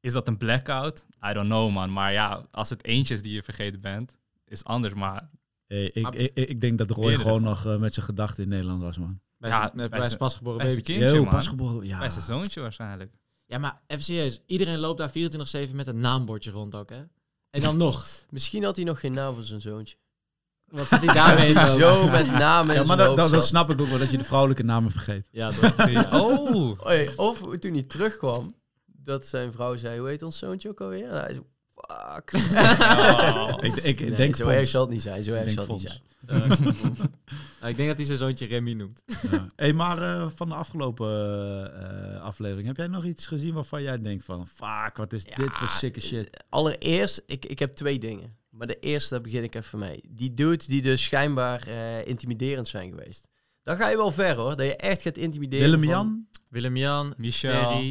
[0.01, 1.07] Is dat een blackout?
[1.31, 1.93] I don't know, man.
[1.93, 4.95] Maar ja, als het eentje is die je vergeten bent, is anders.
[4.95, 5.29] Maar
[5.67, 8.49] Eh, ik, Maar- ik, ik denk dat Roy gewoon nog eh, met zijn gedachten in
[8.49, 9.21] Nederland was, man.
[9.39, 10.99] Bij Ja, zijn- bij, zijn pasgeboren bij zijn baby.
[10.99, 11.87] kindje, Yo, pasgeboren.
[11.87, 11.99] Ja.
[11.99, 13.13] Bij zijn zoontje waarschijnlijk.
[13.47, 14.41] Ja, maar even serieus.
[14.47, 17.03] Iedereen loopt daar 24-7 met een naambordje rond ook, hè?
[17.51, 18.07] En dan nog.
[18.31, 19.97] Misschien had hij nog geen naam voor zijn zoontje.
[20.65, 21.79] Wat zit hij daarmee zo?
[21.79, 24.25] Zo met namen Ja, maar dat, dat, dat snap ik ook wel, dat je de
[24.25, 25.29] vrouwelijke namen vergeet.
[25.31, 25.77] Ja, toch?
[26.21, 26.87] Oh!
[26.87, 28.51] Oei, Of toen hij terugkwam,
[28.87, 31.09] dat zijn vrouw zei, hoe heet ons zoontje ook alweer?
[31.09, 31.47] En hij zo,
[31.87, 32.33] fuck.
[32.33, 33.55] Oh.
[33.61, 35.77] Ik, ik Nee, denk zo erg zal het niet zijn, zo Ik erg denk zal
[35.77, 36.03] het niet zijn.
[36.27, 36.49] Eh,
[37.61, 39.03] nou, ik denk dat hij zijn zoontje Remy noemt.
[39.31, 39.47] Ja.
[39.57, 41.11] Hey, maar eh, van de afgelopen
[42.15, 45.35] eh, aflevering, heb jij nog iets gezien waarvan jij denkt van, fuck, wat is Ja,
[45.37, 46.45] dit voor sikke shit?
[46.49, 48.37] Allereerst, ik, ik heb twee dingen.
[48.51, 50.01] Maar de eerste, daar begin ik even mee.
[50.11, 53.29] Die dudes die dus schijnbaar eh, intimiderend zijn geweest.
[53.63, 55.69] Dan ga je wel ver hoor, dat je echt gaat intimideren.
[55.71, 56.27] van- Willem-Jan?
[56.49, 57.83] Willem-Jan, Michel.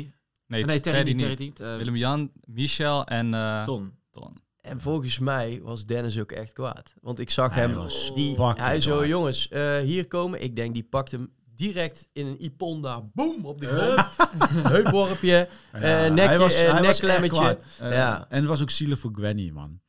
[0.48, 1.18] Nee, nee, Terry, niet.
[1.18, 1.40] Terry niet.
[1.40, 1.60] niet.
[1.60, 3.94] eh, Willem-Jan, Michel en eh, Ton.
[4.12, 4.34] Ton.
[4.62, 6.94] En volgens mij was Dennis ook echt kwaad.
[7.02, 9.08] Want ik zag Hij hem, was die, hij zo, kwaad.
[9.08, 10.44] jongens, eh, hier komen.
[10.44, 14.06] Ik denk, die pakt hem direct in een iponda, boom, op de grond.
[14.74, 15.48] Heupworpje.
[15.72, 15.82] Eh,
[16.12, 17.12] nekje, eh, nekklemmetje.
[17.12, 17.64] echt kwaad.
[17.80, 18.26] Eh, Ja.
[18.30, 19.80] En het was ook zielig voor Gwenny, man.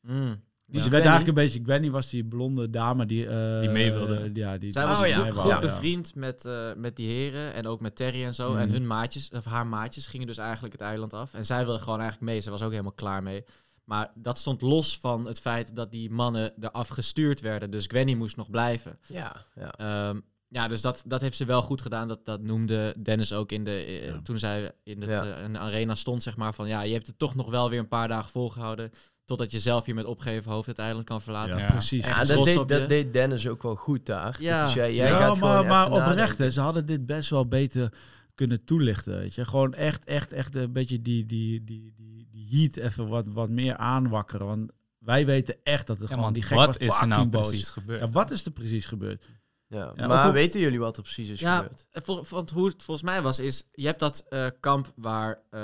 [0.00, 0.44] Mm.
[0.68, 0.90] Dus Ja.
[0.90, 1.08] werd Gwenny?
[1.16, 1.60] eigenlijk een beetje...
[1.64, 3.26] Gwenny was die blonde dame die...
[3.28, 4.16] eh, Die mee wilde.
[4.16, 5.22] eh, ja, die, Zij die was Oh, goed, ja.
[5.22, 5.60] mee goed wou, ja.
[5.60, 8.50] bevriend met, eh, met die heren en ook met Terry en zo.
[8.50, 8.58] Mhm.
[8.60, 11.34] En hun maatjes, of haar maatjes, gingen dus eigenlijk het eiland af.
[11.34, 12.40] En zij wilde gewoon eigenlijk mee.
[12.40, 13.44] Ze was ook helemaal klaar mee.
[13.84, 17.70] Maar dat stond los van het feit dat die mannen eraf gestuurd werden.
[17.70, 18.98] Dus Gwenny moest nog blijven.
[19.08, 19.72] Ja, ja.
[19.72, 22.08] Ehm, ja, dus dat, dat heeft ze wel goed gedaan.
[22.08, 23.70] Dat, dat noemde Dennis ook in de,
[24.04, 24.20] Ja.
[24.22, 25.36] toen zij in, het, Ja.
[25.36, 26.54] in de arena stond, zeg maar.
[26.54, 28.90] Van ja, je hebt het toch nog wel weer een paar dagen volgehouden.
[29.26, 31.56] Totdat je zelf hier met opgeven hoofd het eiland kan verlaten.
[31.56, 31.70] Ja, Ja.
[31.72, 32.04] precies.
[32.06, 32.78] Ja, dat, deed, op je.
[32.78, 34.36] dat deed Dennis ook wel goed daar.
[34.42, 34.64] Ja.
[34.64, 37.46] Dus jij, jij ja, gaat maar, gewoon maar oprecht, hè, ze hadden dit best wel
[37.48, 37.92] beter
[38.34, 39.18] kunnen toelichten.
[39.18, 39.44] Weet je?
[39.44, 43.48] Gewoon echt, echt, echt een beetje die, die, die, die, die heat even wat, wat
[43.48, 44.46] meer aanwakkeren.
[44.46, 46.92] Want wij weten echt dat er Ja, gewoon man, die gek was wat is er
[46.92, 47.48] fucking nou boos.
[47.48, 48.00] precies gebeurd?
[48.00, 49.30] Ja, wat is er precies gebeurd?
[49.68, 49.92] Ja.
[49.96, 51.86] Ja, maar ook op- weten jullie wat er precies is Ja, gebeurd?
[52.30, 55.60] Want hoe het volgens mij was, is je hebt dat eh, kamp waar, eh,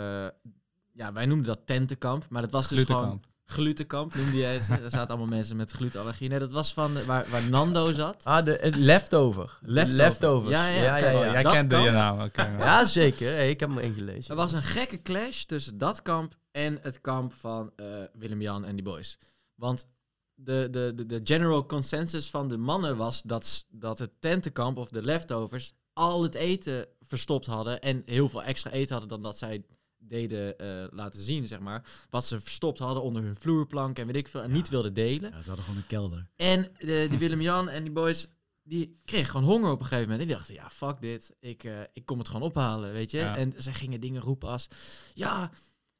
[0.93, 3.23] ja, wij noemden dat tentenkamp, maar dat was dus gewoon
[3.53, 4.15] Glutenkamp.
[4.15, 4.73] noemde jij ze.
[4.73, 6.29] Er zaten allemaal mensen met glutenallergie.
[6.29, 8.25] Nee, dat was van waar, waar Nando zat.
[8.25, 9.59] Ah, de, het leftover.
[9.63, 9.97] Leftover.
[9.97, 10.51] Leftovers.
[10.51, 11.33] Ja, ja, ja, ja, kijk, ja.
[11.33, 12.51] Jij dat kende je naam, oké.
[12.59, 13.33] Ja, zeker.
[13.33, 14.31] Hey, ik heb hem ingelezen.
[14.31, 18.75] Er was een gekke clash tussen dat kamp en het kamp van eh, Willem-Jan en
[18.75, 19.19] die boys.
[19.55, 19.87] Want
[20.35, 24.89] de, de, de, de general consensus van de mannen was dat, dat het tentenkamp of
[24.89, 29.39] de leftovers al het eten verstopt hadden en heel veel extra eten hadden dan dat
[29.39, 29.65] zij
[30.09, 31.85] deden eh, laten zien, zeg maar.
[32.11, 34.55] Wat ze verstopt hadden onder hun vloerplank en weet ik veel, en Ja.
[34.55, 35.31] niet wilden delen.
[35.31, 36.29] Ja, ze hadden gewoon een kelder.
[36.37, 38.27] En de, die Willem-Jan en die boys,
[38.63, 40.21] die kregen gewoon honger op een gegeven moment.
[40.21, 41.35] En die dachten, ja, fuck dit.
[41.41, 43.19] Ik, eh, ik kom het gewoon ophalen, weet je.
[43.19, 43.37] Ja.
[43.37, 44.69] En ze gingen dingen roepen als...
[45.15, 45.51] Ja,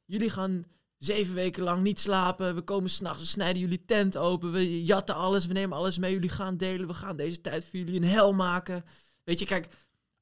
[0.05, 0.63] jullie gaan
[0.97, 2.55] zeven weken lang niet slapen.
[2.55, 4.51] We komen s'nachts, we snijden jullie tent open.
[4.51, 6.11] We jatten alles, we nemen alles mee.
[6.13, 6.87] Jullie gaan delen.
[6.87, 8.83] We gaan deze tijd voor jullie een hel maken.
[9.23, 9.67] Weet je, kijk...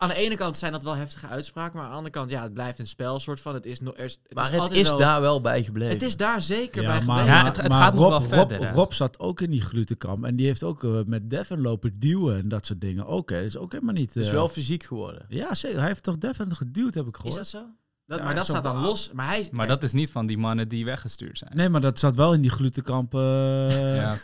[0.01, 2.41] Aan de ene kant zijn dat wel heftige uitspraken, maar aan de andere kant, ja,
[2.43, 3.53] het blijft een spel, soort van.
[3.53, 4.19] Het is nog eerst.
[4.23, 5.93] Het maar is het is daar wel bij gebleven.
[5.93, 7.25] Het is daar zeker Ja, bij maar, gebleven.
[7.25, 8.71] Ja, maar- het- het maar gaat nog Rob, wel Rob, verder?
[8.73, 12.37] Rob zat ook in die glutenkamp en die heeft ook eh, met Devin lopen duwen
[12.37, 13.05] en dat soort dingen.
[13.05, 13.35] Ook, hè.
[13.37, 14.13] Dat is ook helemaal niet...
[14.13, 15.25] Het is eh, wel fysiek geworden.
[15.29, 15.77] Ja, zeker.
[15.79, 17.35] Hij heeft toch Devin geduwd, heb ik Is gehoord.
[17.37, 17.63] dat zo?
[18.05, 19.11] Dat, Ja, maar dat staat dan los.
[19.13, 21.51] Maar hij, Maar dat is niet van die mannen die weggestuurd zijn.
[21.55, 23.13] Nee, maar dat zat wel in die glutenkamp.
[23.15, 24.17] eh, Ja,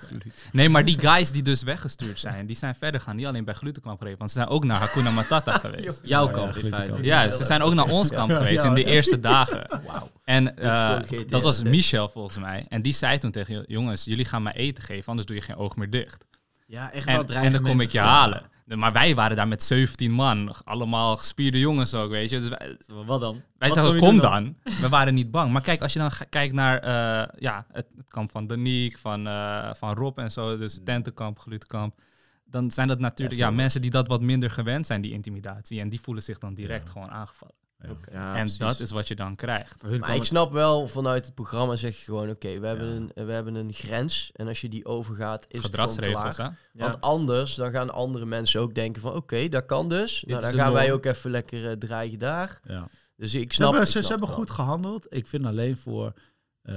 [0.52, 3.16] nee, maar die guys die dus weggestuurd zijn, die zijn verder gaan.
[3.16, 6.00] Niet alleen bij Glutenkamp gereden, want ze zijn ook naar Hakuna Matata geweest.
[6.04, 7.04] Jouw kamp ja, in feite.
[7.04, 8.88] Ja, ze zijn ook naar ons kamp geweest ja, in de ja.
[8.88, 9.68] eerste dagen.
[9.88, 10.10] Wauw.
[10.24, 11.63] En gewoon eh, dat was.
[11.63, 12.66] Michel volgens mij.
[12.70, 15.56] En die zei toen tegen jongens, jullie gaan mij eten geven, anders doe je geen
[15.56, 16.26] oog meer dicht.
[16.67, 18.49] Ja, echt wel En, en dan kom ik je halen.
[18.65, 22.39] Maar wij waren daar met 17 man, allemaal gespierde jongens ook, weet je.
[22.39, 23.41] Dus wij, Wat dan?
[23.58, 24.56] wij Wat zeggen, kom dan.
[24.82, 25.51] We waren niet bang.
[25.51, 29.27] Maar kijk, als je dan kijkt naar eh, ja, het, het kamp van Danique, van,
[29.27, 31.99] eh, van Rob en zo, dus tentenkamp, glutkamp.
[32.45, 35.80] Dan zijn dat natuurlijk Ja, mensen die dat wat minder gewend zijn, die intimidatie.
[35.80, 36.91] En die voelen zich dan direct Ja.
[36.91, 37.56] gewoon aangevallen.
[37.80, 37.88] Ja.
[38.12, 38.58] Ja, en precies.
[38.58, 39.84] dat is wat je dan krijgt.
[39.84, 42.96] Maar ik het- snap wel, vanuit het programma zeg je gewoon, oké, we, hebben Ja.
[43.13, 44.30] een, we hebben een grens.
[44.34, 46.10] En als je die overgaat, is het gewoon hè?
[46.12, 46.36] klaar.
[46.38, 46.56] Ja.
[46.74, 50.24] Want anders, dan gaan andere mensen ook denken van, oké, dat kan dus.
[50.28, 52.60] Nou, dan gaan wij ook even lekker eh, dreigen daar.
[52.63, 52.88] Ja.
[53.16, 54.46] Dus ik Ze snap hebben, ik ze, snap ze hebben het wel.
[54.46, 55.06] goed gehandeld.
[55.16, 56.13] Ik vind alleen voor
[56.62, 56.74] eh,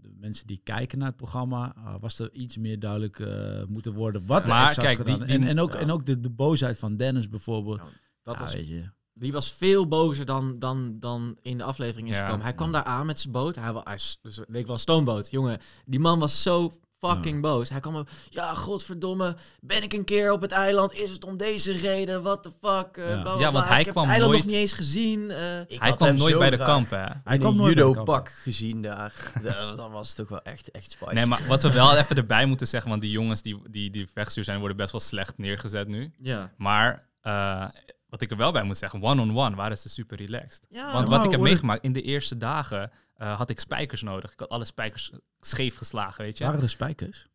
[0.00, 3.92] de mensen die kijken naar het programma, ah, was er iets meer duidelijk eh, moeten
[3.92, 5.18] worden wat Maar er kijk, gedaan.
[5.18, 5.78] die- die- en, en ook, ja.
[5.78, 7.78] en ook de, de boosheid van Dennis bijvoorbeeld.
[7.78, 7.84] Ja,
[8.22, 8.90] Dat Ja, was, weet je.
[9.22, 12.22] Die was veel bozer dan, dan, dan in de aflevering is Ja.
[12.24, 12.44] gekomen.
[12.44, 13.54] Hij kwam daar aan met zijn boot.
[13.54, 15.30] Hij, wa- hij s- dus, leek wel een stoomboot.
[15.30, 17.68] Jongen, die man was zo fucking boos.
[17.68, 20.92] Hij kwam ja, godverdomme, ben ik een keer op het eiland?
[20.92, 22.22] Is het om deze reden?
[22.22, 22.96] What the fuck?
[22.96, 23.20] eh, Ja.
[23.22, 23.52] bla, bla, Ja, bla.
[23.52, 25.30] want hij ik heb kwam het eiland nooit- nog niet eens gezien.
[25.30, 25.36] eh.
[25.80, 27.10] Hij kwam nooit bij de kampen, hè?
[27.24, 29.14] Hij kwam een nooit bij de judo-pak gezien daar.
[29.42, 31.14] dat, dat was toch wel echt, echt spicy.
[31.14, 34.08] Nee, maar wat we wel even erbij moeten zeggen, want die jongens die, die, die
[34.14, 36.12] wegstuur zijn, worden best wel slecht neergezet nu.
[36.18, 36.52] Ja.
[36.56, 37.64] Maar eh,
[38.12, 40.66] wat ik er wel bij moet zeggen, one-on-one waren ze super relaxed.
[40.68, 44.32] Ja, Want wat ik heb meegemaakt, in de eerste dagen eh, had ik spijkers nodig.
[44.32, 46.44] Ik had alle spijkers scheef geslagen, weet je.
[46.44, 47.26] Waren er spijkers?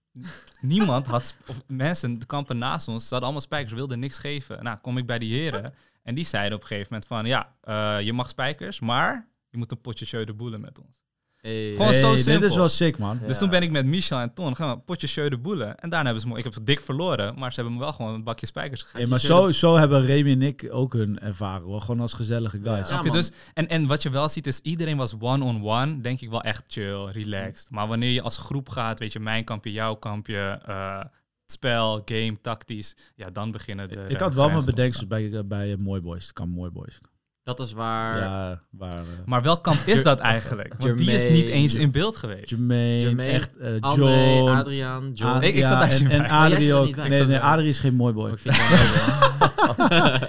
[0.61, 4.63] Niemand had, of mensen, de kampen naast ons, ze hadden allemaal spijkers, wilden niks geven.
[4.63, 7.55] Nou, kom ik bij die heren en die zeiden op een gegeven moment van, ja,
[7.61, 11.06] eh, je mag spijkers, maar je moet een potje jeu de boelen met ons.
[11.47, 11.73] Hey.
[11.75, 12.41] Gewoon zo Hey, simpel.
[12.41, 13.17] Dit is wel sick, man.
[13.21, 13.27] Ja.
[13.27, 15.77] Dus toen ben ik met Michel en Ton gaan we potje jeu de boelen.
[15.79, 18.13] En daarna hebben ze me, ik heb dik verloren, maar ze hebben me wel gewoon
[18.13, 18.99] een bakje spijkers gegeven.
[18.99, 21.81] Hey, maar zo, zo hebben Remy en ik ook hun ervaren, hoor.
[21.81, 22.89] Gewoon als gezellige guys.
[22.89, 23.01] Ja.
[23.01, 26.63] Dus, en, en wat je wel ziet is, iedereen was one-on-one, denk ik wel echt
[26.67, 27.67] chill, relaxed.
[27.69, 32.01] Maar wanneer je als groep gaat, weet je, mijn kampje, jouw kampje, eh, het spel,
[32.05, 36.01] game, tactisch, ja, dan beginnen de ik had wel mijn bedenkers bij, eh, bij Mooi
[36.01, 36.23] Boys.
[36.23, 36.99] Het kan Mooi Boys.
[37.47, 38.17] Dat is waar.
[38.17, 38.91] Ja, waar...
[38.93, 40.73] eh, Maar welk kamp is dat eigenlijk?
[40.77, 42.49] Want die is niet eens in beeld geweest.
[42.49, 44.49] Jermaine, Jermaine, echt eh, André, John...
[44.49, 45.31] Adriaan, John.
[45.31, 46.95] Ad- Ik- ik zat ja, en, en Adrie ook.
[46.95, 47.39] Nee, nee.
[47.39, 48.31] Adrie is geen mooi boy.
[48.31, 48.37] Oh.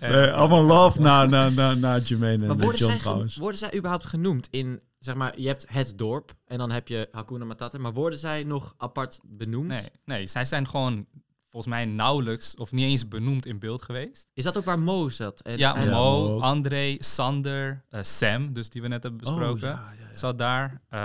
[0.00, 3.36] Nee, allemaal love naar, naar, naar, naar Jermaine en worden John zij, trouwens.
[3.36, 7.08] worden zij überhaupt genoemd in, zeg maar, je hebt het dorp en dan heb je
[7.10, 9.68] Hakuna Matata, maar worden zij nog apart benoemd?
[9.68, 11.06] Nee, nee, zij zijn gewoon
[11.56, 14.28] volgens mij nauwelijks of niet eens benoemd in beeld geweest.
[14.34, 15.40] Is dat ook waar Mo zat?
[15.40, 16.42] En, Ja, en- Ja, Mo, Mo ook.
[16.42, 20.16] André, Sander, eh, Sam, dus die we net hebben besproken, Oh, ja, ja, ja.
[20.16, 20.82] zat daar.
[20.88, 20.98] Eh,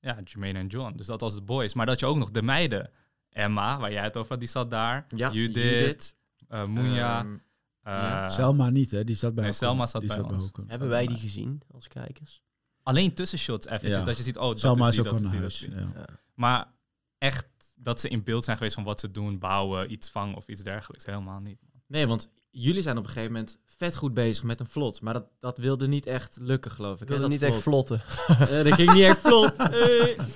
[0.00, 0.96] ja, Jermaine en John.
[0.96, 1.74] Dus dat was de boys.
[1.74, 2.90] Maar dat je ook nog de meiden.
[3.30, 5.06] Emma, waar jij het over had, die zat daar.
[5.08, 6.16] Ja, Judith,
[6.48, 7.18] eh Moenja.
[7.20, 7.36] Ehm,
[7.82, 8.28] eh.
[8.28, 9.04] Selma niet, hè?
[9.04, 9.52] Die zat bij Nee.
[9.52, 10.50] Selma zat die bij ons.
[10.66, 12.42] Hebben wij die gezien als kijkers?
[12.82, 14.04] Alleen tussenshots eventjes, Ja.
[14.04, 15.62] dat je ziet, oh, dat Selma is is die, ook dat is die, dat huis.
[15.62, 16.00] is die.
[16.00, 16.04] Ja.
[16.34, 16.66] Maar
[17.18, 17.46] echt
[17.82, 20.62] dat ze in beeld zijn geweest van wat ze doen, bouwen, iets vangen of iets
[20.62, 21.04] dergelijks.
[21.06, 21.58] Helemaal niet.
[21.86, 25.12] Nee, want jullie zijn op een gegeven moment vet goed bezig met een vlot, maar
[25.14, 27.08] dat, dat wilde niet echt lukken, geloof ik.
[27.08, 27.86] Wilde dat niet echt vlot.
[27.86, 28.02] vlotten.
[28.58, 29.56] Eh, dat ging niet echt vlot.
[29.56, 30.16] Hey.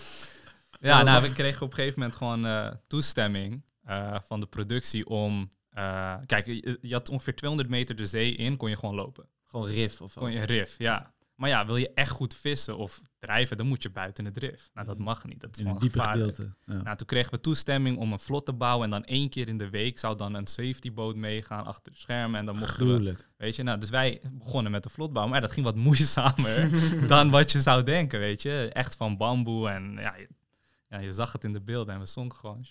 [0.80, 4.46] Ja, nou, maar- we kregen op een gegeven moment gewoon eh, toestemming eh, van de
[4.46, 5.48] productie om...
[5.70, 9.28] eh, kijk, je, je had ongeveer 200 meter de zee in, kon je gewoon lopen.
[9.44, 11.14] Gewoon riff of Kon je rif, ja.
[11.44, 14.70] Maar ja, wil je echt goed vissen of drijven, dan moet je buiten het rif.
[14.74, 15.40] Nou, dat mag niet.
[15.40, 16.34] Dat is In een diepe gevaarlijk.
[16.34, 16.56] gedeelte.
[16.66, 16.82] Ja.
[16.82, 18.84] Nou, toen kregen we toestemming om een vlot te bouwen.
[18.84, 22.40] En dan één keer in de week zou dan een safetyboot meegaan achter de schermen.
[22.40, 23.28] En dan mochten we, Gruwelijk.
[23.36, 25.32] weet je, nou, dus wij begonnen met de vlot bouwen.
[25.32, 26.68] Maar dat ging wat moeizamer
[27.08, 28.70] dan wat je zou denken, weet je.
[28.72, 30.28] Echt van bamboe en ja, je,
[30.88, 32.66] ja, je zag het in de beelden en we zongen gewoon.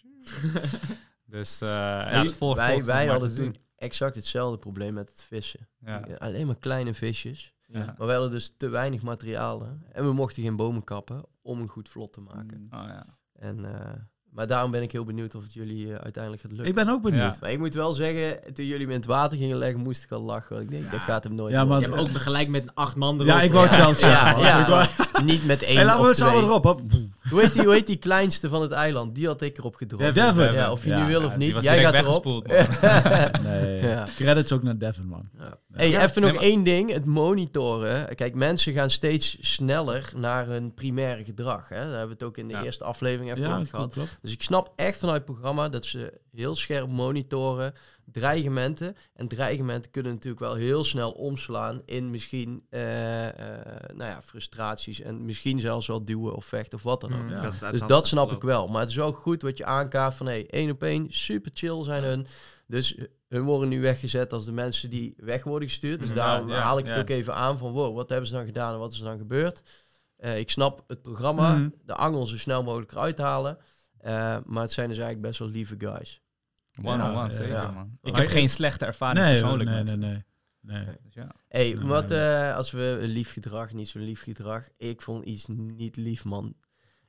[1.26, 5.68] dus eh ja, het wij wij hadden toen exact hetzelfde probleem met het vissen.
[5.86, 6.04] Ja.
[6.18, 7.53] Alleen maar kleine visjes.
[7.80, 7.96] Ja.
[7.98, 9.84] Maar we hadden dus te weinig materialen.
[9.92, 12.68] En we mochten geen bomen kappen om een goed vlot te maken.
[12.72, 13.06] Oh, ja.
[13.34, 13.92] En, eh,
[14.30, 16.70] maar daarom ben ik heel benieuwd of het jullie eh, uiteindelijk gaat lukken.
[16.70, 17.32] Ik ben ook benieuwd.
[17.34, 17.38] Ja.
[17.42, 20.12] Maar ik moet wel zeggen, toen jullie me in het water gingen leggen, moest ik
[20.12, 20.56] al lachen.
[20.56, 22.96] Want ik denk, dat gaat hem nooit Ja, maar- Je hebt ook gelijk met acht
[22.96, 23.28] man erop.
[23.28, 25.12] Ja, ik wou het zelf Ja, zeggen.
[25.24, 26.44] Niet met één Hey, laten we allen twee.
[26.50, 26.64] erop.
[26.64, 26.82] Hop.
[27.30, 29.16] Hoe heet, die, hoe heet die kleinste van het eiland?
[29.16, 30.14] Die had ik erop gedropt.
[30.14, 30.36] Devin.
[30.36, 30.54] Devin.
[30.54, 31.54] Ja, of je Ja, nu wil Ja, of die niet.
[31.54, 32.26] was Jij gaat erop.
[33.44, 33.82] Nee.
[33.82, 34.08] Ja.
[34.16, 35.30] Credits ook naar Devin, man.
[35.74, 36.04] Hey, Ja.
[36.04, 36.92] even nog één ding.
[36.92, 38.16] Het monitoren.
[38.16, 41.70] Kijk, mensen gaan steeds sneller naar hun primaire gedrag.
[41.70, 41.76] Hè?
[41.76, 42.64] Daar hebben we het ook in de Ja.
[42.64, 43.94] eerste aflevering even Ja, over gehad.
[43.94, 44.20] klopt.
[44.22, 47.74] Dus ik snap echt vanuit het programma dat ze heel scherp monitoren
[48.06, 48.96] dreigementen.
[49.14, 55.02] En dreigementen kunnen natuurlijk wel heel snel omslaan in misschien eh, eh, nou ja, frustraties.
[55.02, 57.22] En misschien zelfs wel duwen of vechten of wat dan ook.
[57.22, 57.52] Mm, Ja.
[57.60, 58.68] dat- Dus dat snap ik wel.
[58.68, 61.84] Maar het is ook goed wat je aankaart van hey, één op één, super chill
[61.84, 62.28] zijn hun.
[62.68, 66.00] Dus hun worden nu weggezet als de mensen die weg worden gestuurd.
[66.00, 67.02] Dus daarom ja, haal ik het ja.
[67.02, 69.18] ook even aan van, wow, wat hebben ze dan gedaan en wat is er dan
[69.18, 69.62] gebeurd?
[70.18, 71.70] Eh, ik snap het programma, Mhm.
[71.86, 73.58] de angel zo snel mogelijk eruit halen.
[73.98, 76.22] Eh, maar het zijn dus eigenlijk best wel lieve guys.
[76.82, 77.72] One-on-one, Ja, zeker, ja.
[77.72, 77.98] man.
[78.02, 80.24] Ik Maar heb ik- geen slechte ervaring Nee, persoonlijk nee, met nee, nee.
[80.86, 80.86] nee.
[81.04, 81.32] Dus ja.
[81.48, 84.68] hey, Nee, wat nee, eh, als we lief gedrag, niet zo'n lief gedrag.
[84.78, 86.54] Ik vond iets niet lief, man.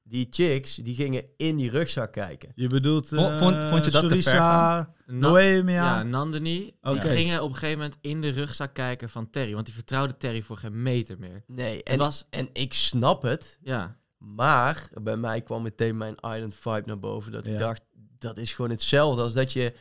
[0.07, 2.53] Die chicks, die gingen in die rugzak kijken.
[2.55, 3.09] Je bedoelt...
[3.09, 5.75] Vond- vond- eh, vond je dat te ver Noemia?
[5.75, 6.73] ja, Nandini.
[6.83, 7.01] Oké.
[7.01, 9.55] Die gingen op een gegeven moment in de rugzak kijken van Terry.
[9.55, 11.43] Want die vertrouwde Terry voor geen meter meer.
[11.47, 13.59] Nee, Het en, was, en ik snap het.
[13.63, 17.33] ja, Maar bij mij kwam meteen mijn island vibe naar boven.
[17.33, 17.53] Dat Ja.
[17.53, 17.83] ik dacht,
[18.25, 19.73] dat is gewoon hetzelfde als dat je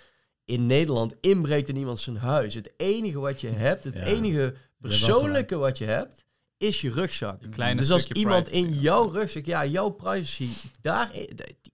[0.46, 2.54] in Nederland inbreekt in iemand zijn huis.
[2.54, 4.04] Het enige wat je hebt, het Ja.
[4.04, 6.23] enige persoonlijke wat je hebt,
[6.64, 7.42] is je rugzak.
[7.44, 10.48] Een kleine dus als iemand privacy, in jouw rugzak, ja, jouw privacy,
[10.82, 11.12] daar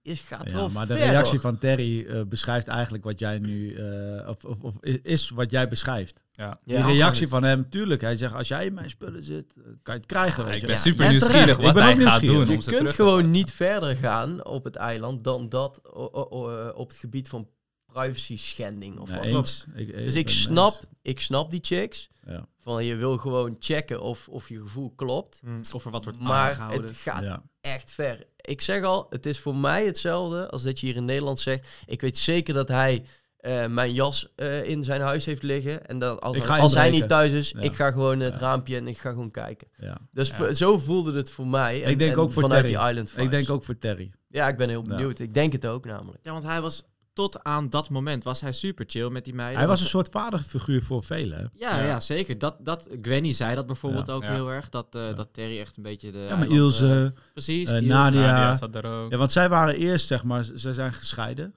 [0.02, 1.40] is, gaat Ja, wel maar de reactie hoor.
[1.42, 3.74] van Terry eh, beschrijft eigenlijk wat jij nu...
[3.74, 6.22] eh, of, of, of is wat jij beschrijft.
[6.32, 6.60] Ja.
[6.64, 8.02] Die Ja, reactie van hem, tuurlijk.
[8.02, 10.46] Hij zegt, als jij in mijn spullen zit, eh, kan je het krijgen.
[10.46, 10.66] weet ik je.
[10.68, 12.48] ben Ja, super nieuwsgierig wat Ik ben hij ook gaat nieuwsgierig.
[12.48, 12.74] doen.
[12.74, 16.90] Je kunt gewoon niet verder gaan op het eiland dan dat o- o- o- op
[16.90, 17.48] het gebied van
[17.94, 19.40] privacy schending of Nee, wat.
[19.42, 19.66] eens.
[19.76, 20.84] Ik, Dus ik snap, eens.
[21.02, 22.10] ik snap die chicks.
[22.28, 22.46] Ja.
[22.60, 25.40] Van je wil gewoon checken of, of je gevoel klopt.
[25.44, 26.88] hm, of er wat wordt Maar aangehouden.
[26.88, 27.44] het gaat Ja.
[27.62, 28.26] echt ver.
[28.42, 31.68] Ik zeg al, het is voor mij hetzelfde als dat je hier in Nederland zegt.
[31.86, 33.04] Ik weet zeker dat hij
[33.38, 35.86] eh, mijn jas eh, in zijn huis heeft liggen.
[35.88, 37.60] En dat als, als hij niet thuis is, Ja.
[37.62, 38.40] ik ga gewoon het Ja.
[38.40, 39.68] raampje en ik ga gewoon kijken.
[39.78, 39.98] Ja.
[40.12, 41.84] Dus zo voelde het voor mij.
[41.84, 42.78] En, Ik denk en ook voor vanuit Terry.
[42.80, 44.12] die Island Ik denk ook voor Terry.
[44.28, 44.90] Ja, ik ben heel Ja.
[44.96, 45.20] benieuwd.
[45.20, 46.20] Ik denk het ook namelijk.
[46.24, 46.84] Ja, want hij was
[47.20, 49.58] tot aan dat moment was hij super chill met die meiden.
[49.58, 51.52] Hij was een soort vaderfiguur voor velen.
[51.54, 51.86] Ja, Ja.
[51.86, 52.00] ja.
[52.00, 52.38] zeker.
[52.38, 54.14] Dat, dat, Gwenny zei dat bijvoorbeeld Ja.
[54.14, 54.34] ook Ja.
[54.34, 54.70] heel erg.
[54.70, 55.14] Dat, eh, Ja.
[55.14, 56.18] dat Terry echt een beetje de...
[56.18, 57.70] Ja, maar eiland, eh, Ilse, precies.
[57.70, 57.88] eh, Ilse.
[57.88, 58.20] Nadia.
[58.22, 59.12] Nadia zat er ook.
[59.12, 61.54] Ja, want zij waren eerst, zeg maar, ze zijn gescheiden.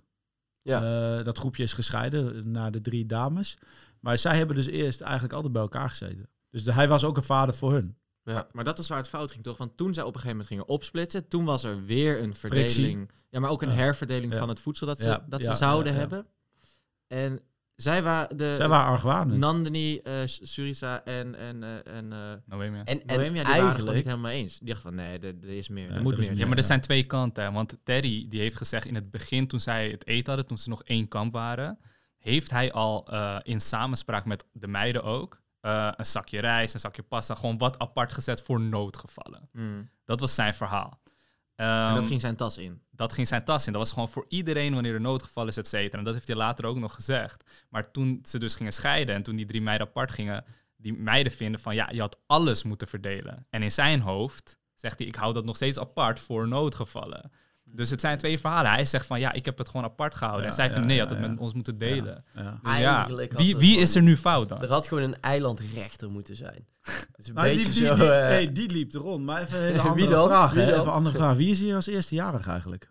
[0.63, 0.83] Ja.
[1.19, 3.57] Eh, dat groepje is gescheiden naar de drie dames.
[4.01, 6.29] Maar zij hebben dus eerst eigenlijk altijd bij elkaar gezeten.
[6.51, 7.97] Dus de- hij was ook een vader voor hun.
[8.25, 8.47] Ja.
[8.53, 9.57] Maar dat is waar het fout ging, toch?
[9.57, 13.11] Want toen zij op een gegeven moment gingen opsplitsen, toen was er weer een verdeling.
[13.29, 13.75] Ja, maar ook een Ja.
[13.75, 14.39] herverdeling Ja.
[14.39, 16.27] van het voedsel dat ze, Ja, dat ja, ze zouden hebben.
[17.07, 17.41] En
[17.77, 18.55] zij waren de...
[18.57, 19.39] zij waren argwanend.
[19.39, 22.79] Nandini, eh, Surisa en, en, eh, en eh Noemi.
[22.85, 24.05] En, en die waren het gewoon niet eigenlijk...
[24.05, 24.59] helemaal eens.
[24.59, 25.89] Die dachten van, nee, er, er is meer.
[25.89, 26.37] Ja, er moet er is meer.
[26.39, 27.53] Ja, maar er zijn twee kanten.
[27.53, 30.69] Want Terry die heeft gezegd in het begin, toen zij het eten hadden, toen ze
[30.69, 31.79] nog één kamp waren,
[32.19, 36.81] heeft hij al eh, in samenspraak met de meiden ook eh, een zakje rijst, een
[36.81, 39.49] zakje pasta, gewoon wat apart gezet voor noodgevallen.
[39.53, 39.89] Hmm.
[40.05, 41.01] Dat was zijn verhaal.
[41.55, 42.83] En Ehm, dat ging zijn tas in.
[42.91, 43.73] dat ging zijn tas in.
[43.73, 45.99] Dat was gewoon voor iedereen wanneer er noodgeval is, et cetera.
[45.99, 47.45] En dat heeft hij later ook nog gezegd.
[47.69, 50.45] Maar toen ze dus gingen scheiden en toen die drie meiden apart gingen,
[50.77, 53.47] die meiden vinden van ja, je had alles moeten verdelen.
[53.51, 57.33] En in zijn hoofd zegt hij, ik hou dat nog steeds apart voor noodgevallen.
[57.75, 58.71] Dus het zijn twee verhalen.
[58.71, 60.43] Hij zegt van ja, ik heb het gewoon apart gehouden.
[60.43, 61.29] Ja, en zij ja, vinden nee, had het ja.
[61.29, 62.25] met ons moeten delen.
[62.35, 62.61] Ja.
[63.07, 64.63] Dus wie, wie gewoon- is er nu fout dan?
[64.63, 66.67] Er had gewoon een eilandrechter moeten zijn.
[67.17, 67.95] Dus een beetje die, zo...
[67.95, 69.25] die, eh, nee, die liep er rond.
[69.25, 70.27] Maar even een hele Wie andere dan?
[70.29, 70.53] vraag.
[70.53, 70.63] Wie?
[70.63, 71.37] Even een andere vraag.
[71.37, 72.89] Wie is hier als eerste jarig eigenlijk?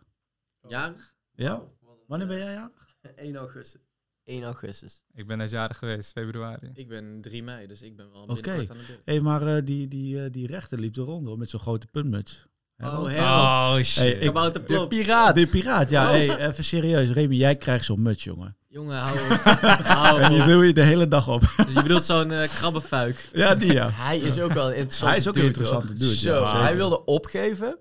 [0.67, 0.93] Ja?
[1.31, 1.61] Ja?
[2.07, 2.95] Wanneer ben jij jarig?
[3.15, 3.81] 1 augustus.
[4.23, 5.03] 1 augustus.
[5.13, 6.69] Ik ben net jarig geweest, februari.
[6.73, 8.33] Ik ben 3 mei, dus ik ben wel Oké.
[8.33, 9.05] binnenkort aan de beurt.
[9.05, 11.87] Hé, maar eh, die, die, eh, die rechter liep er rond hoor, met zo'n grote
[11.87, 12.47] puntmuts.
[12.83, 13.03] Oh.
[13.19, 13.95] Oh shit.
[13.95, 14.89] Hey, ik- Kabouter De Plop.
[14.89, 15.35] piraat.
[15.35, 16.03] De piraat, ja.
[16.03, 16.09] Oh.
[16.09, 17.09] Hey, even serieus.
[17.09, 18.55] Remy, jij krijgt zo'n muts, jongen.
[18.67, 19.39] Jongen, hou op.
[19.83, 21.41] hou En die wil je de hele dag op.
[21.41, 23.29] Dus je bedoelt zo'n eh, krabbenfuik.
[23.33, 23.89] ja, die ja.
[23.91, 25.95] Hij is ook wel een interessante Hij is ook een dude, interessante hoor.
[25.95, 26.61] dude, Zo, ja, zeker.
[26.61, 27.77] hij wilde opgeven.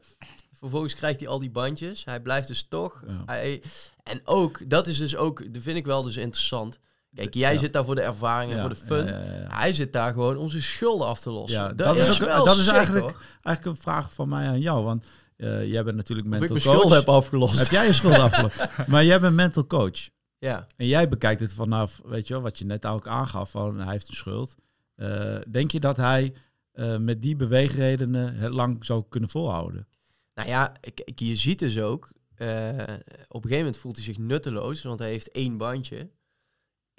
[0.58, 2.02] Vervolgens krijgt hij al die bandjes.
[2.04, 3.02] Hij blijft dus toch.
[3.06, 3.22] Ja.
[3.26, 3.62] Hij,
[4.02, 6.78] en ook, dat is dus ook, dat vind ik wel dus interessant.
[7.14, 7.58] Kijk, jij Ja.
[7.58, 9.06] zit daar voor de ervaring en Ja, voor de fun.
[9.06, 9.20] ja.
[9.48, 11.76] Hij zit daar gewoon om zijn schulden af te lossen.
[11.76, 13.22] Dat, dat is, is ook- wel dat is sick, eigenlijk- hoor.
[13.42, 15.04] Eigenlijk een vraag van mij aan jou, want
[15.36, 16.74] eh, jij bent natuurlijk Of ik mental mijn coach.
[16.76, 17.58] schulden heb afgelost.
[17.58, 18.56] Heb jij je schulden afgelost?
[18.88, 20.08] maar jij bent mental coach.
[20.38, 20.66] Ja.
[20.76, 23.92] En jij bekijkt het vanaf, weet je wel, wat je net ook aangaf, van hij
[23.92, 24.54] heeft een schuld.
[24.94, 26.34] Eh, denk je dat hij
[26.72, 29.88] eh, met die beweegredenen het lang zou kunnen volhouden?
[30.34, 32.08] Nou ja, kijk, je ziet dus ook...
[32.08, 36.10] op een gegeven moment voelt hij zich nutteloos, want hij heeft één bandje.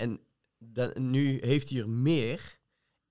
[0.01, 0.19] En
[0.57, 2.59] dan, nu heeft hij er meer,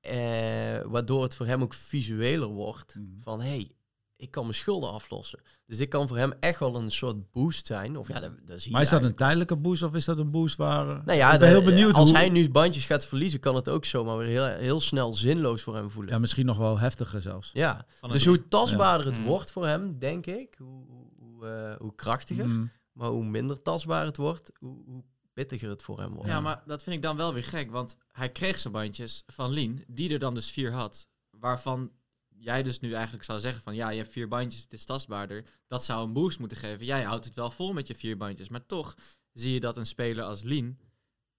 [0.01, 2.95] eh, waardoor het voor hem ook visueler wordt.
[2.95, 3.19] Mhm.
[3.23, 3.71] Van, hé, hey,
[4.17, 5.41] ik kan mijn schulden aflossen.
[5.67, 7.97] Dus dit kan voor hem echt wel een soort boost zijn.
[7.97, 10.31] Of ja, dat, dat zie Maar is dat een tijdelijke boost of is dat een
[10.31, 10.89] boost waar...
[10.89, 12.19] eh, Nou ja, ik ben de- heel benieuwd als hoe...
[12.19, 15.75] hij nu bandjes gaat verliezen, kan het ook zomaar weer heel, heel snel zinloos voor
[15.77, 16.13] hem voelen.
[16.13, 17.51] Ja, misschien nog wel heftiger zelfs.
[17.53, 19.25] Ja, Van dus een- hoe tastbaarder het Mm.
[19.25, 22.47] wordt voor hem, denk ik, hoe, hoe, hoe, eh, hoe krachtiger.
[22.47, 22.71] Mm.
[22.93, 25.05] Maar hoe minder tastbaar het wordt, hoe, hoe
[25.49, 26.29] het voor hem wordt.
[26.29, 29.51] Ja, maar dat vind ik dan wel weer gek, want hij kreeg zijn bandjes van
[29.51, 31.09] Lien, die er dan dus vier had.
[31.31, 31.93] Waarvan
[32.29, 35.45] jij dus nu eigenlijk zou zeggen van, ja, je hebt vier bandjes, het is tastbaarder.
[35.69, 36.87] Dat zou een boost moeten geven.
[36.87, 38.95] Jij houdt het wel vol met je vier bandjes, maar toch
[39.33, 40.79] zie je dat een speler als Lien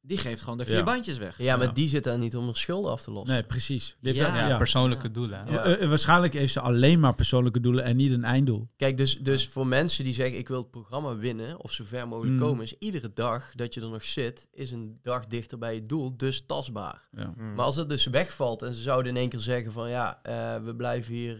[0.02, 0.84] die geeft gewoon de vier Ja.
[0.84, 1.38] bandjes weg.
[1.38, 1.72] Ja, maar Ja.
[1.74, 3.34] die zit daar niet om schulden af te lossen.
[3.34, 3.98] Nee, precies.
[4.00, 4.12] Ja.
[4.14, 4.58] Ja, ja.
[4.58, 5.48] persoonlijke doelen.
[5.48, 8.70] Eh, eh, waarschijnlijk heeft ze alleen maar persoonlijke doelen en niet een einddoel.
[8.76, 12.08] Kijk, dus, dus voor mensen die zeggen ik wil het programma winnen of zo ver
[12.08, 12.40] mogelijk Mm.
[12.42, 15.86] komen, is iedere dag dat je er nog zit, is een dag dichter bij je
[15.86, 17.08] doel, dus tastbaar.
[17.12, 17.34] Ja.
[17.38, 17.54] Mm.
[17.54, 20.64] Maar als het dus wegvalt en ze zouden in één keer zeggen van ja, eh,
[20.64, 21.38] we blijven hier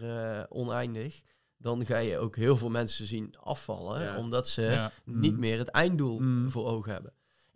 [0.48, 1.22] oneindig,
[1.58, 4.16] dan ga je ook heel veel mensen zien afvallen, Ja.
[4.16, 4.92] omdat ze Ja.
[5.04, 5.38] niet Mm.
[5.40, 6.50] meer het einddoel Mm.
[6.50, 7.12] voor ogen hebben.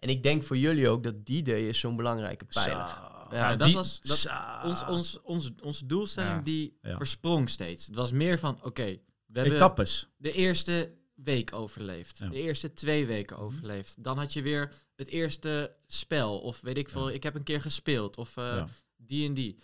[0.07, 2.77] En ik denk voor jullie ook dat die day is zo'n belangrijke pijler.
[2.77, 4.29] ja, Ja, dat die- was dat,
[4.65, 6.43] ons, ons, ons, onze doelstelling Ja.
[6.43, 6.97] die Ja.
[6.97, 7.87] versprong steeds.
[7.87, 8.85] Het was meer van, oké,
[9.27, 10.09] we hebben Etappes.
[10.17, 12.19] de eerste week overleefd.
[12.19, 12.29] Ja.
[12.29, 14.03] De eerste twee weken overleefd.
[14.05, 16.39] Dan had je weer het eerste spel.
[16.39, 17.15] Of weet ik veel, Ja.
[17.15, 18.17] ik heb een keer gespeeld.
[18.17, 18.69] Of eh, Ja.
[18.97, 19.59] die en die.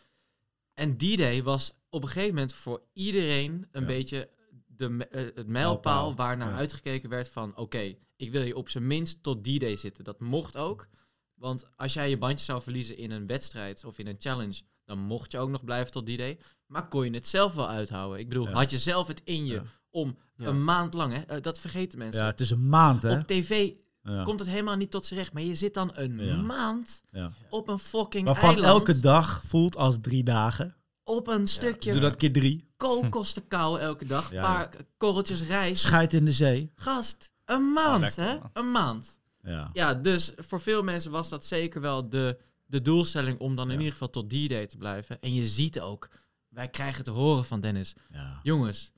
[0.75, 3.87] En die day was op een gegeven moment voor iedereen een Ja.
[3.87, 4.29] beetje
[4.77, 6.57] de, eh, het mijlpaal waar naar ja.
[6.57, 7.57] uitgekeken werd van...
[7.57, 10.05] Oké, ik wil je op zijn minst tot die day zitten.
[10.05, 10.89] Dat mocht ook.
[11.35, 14.61] Want als jij je bandje zou verliezen in een wedstrijd of in een challenge...
[14.85, 16.39] dan mocht je ook nog blijven tot die day.
[16.67, 18.19] Maar kon je het zelf wel uithouden?
[18.19, 18.53] Ik bedoel, Ja.
[18.53, 19.63] had je zelf het in je Ja.
[19.91, 21.13] om een maand lang...
[21.13, 22.21] Hè, eh, dat vergeten mensen.
[22.23, 23.19] Ja, het is een maand, hè?
[23.19, 23.71] Op tv
[24.03, 24.23] Ja.
[24.23, 25.33] komt het helemaal niet tot z'n recht.
[25.33, 26.37] Maar je zit dan een Ja.
[26.37, 27.33] maand Ja.
[27.51, 28.73] op een fucking Waarvan eiland...
[28.73, 30.77] elke dag voelt als drie dagen.
[31.05, 32.71] op een stukje Doe dat keer drie.
[32.83, 34.31] Koolkosten kou elke dag.
[34.31, 35.83] Een Ja, paar korreltjes rijst.
[35.83, 36.73] Scheid in de zee.
[36.75, 38.39] Gast, een maand, lekker, hè?
[38.53, 39.21] Een maand.
[39.43, 39.71] Ja.
[39.73, 43.79] Ja, dus voor veel mensen was dat zeker wel de, de doelstelling om dan in
[43.79, 45.21] ieder geval tot die day te blijven.
[45.21, 46.09] En je ziet ook,
[46.49, 48.41] wij krijgen te horen van Dennis, ja.
[48.43, 48.93] jongens,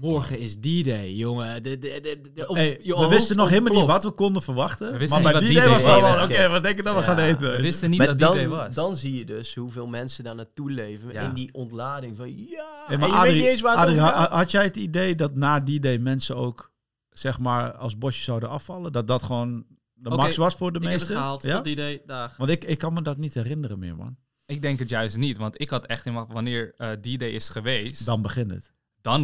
[0.00, 1.62] morgen is die day, jongen.
[1.62, 4.42] De, de, de, de, de- op- Hey, we wisten nog helemaal niet wat we konden
[4.42, 4.92] verwachten.
[4.92, 6.82] We wisten maar niet bij wat die die day was wel oké, wat denk je
[6.82, 7.06] dat we Ja.
[7.06, 7.40] gaan eten?
[7.56, 8.74] We wisten niet Maar dat die day dan, was.
[8.74, 11.12] dan zie je dus hoeveel mensen daar naartoe leven.
[11.12, 11.22] Ja.
[11.22, 12.84] In die ontlading van ja.
[12.86, 14.30] Hey, en maar je Adrie, weet niet eens waar het Adrie, over ha- gaat.
[14.30, 16.72] had jij het idee dat na die day mensen ook,
[17.10, 18.92] zeg maar, als bosjes zouden afvallen?
[18.92, 21.16] Dat dat gewoon de max was voor de Ik heb het meesten?
[21.18, 21.60] gehaald, Ja?
[21.60, 22.36] die day, dag.
[22.36, 24.16] Want ik, ik kan me dat niet herinneren meer, man.
[24.46, 27.48] Ik denk het juist niet, want ik had echt in wanneer eh, die day is
[27.48, 28.72] geweest, dan, Dan begint het.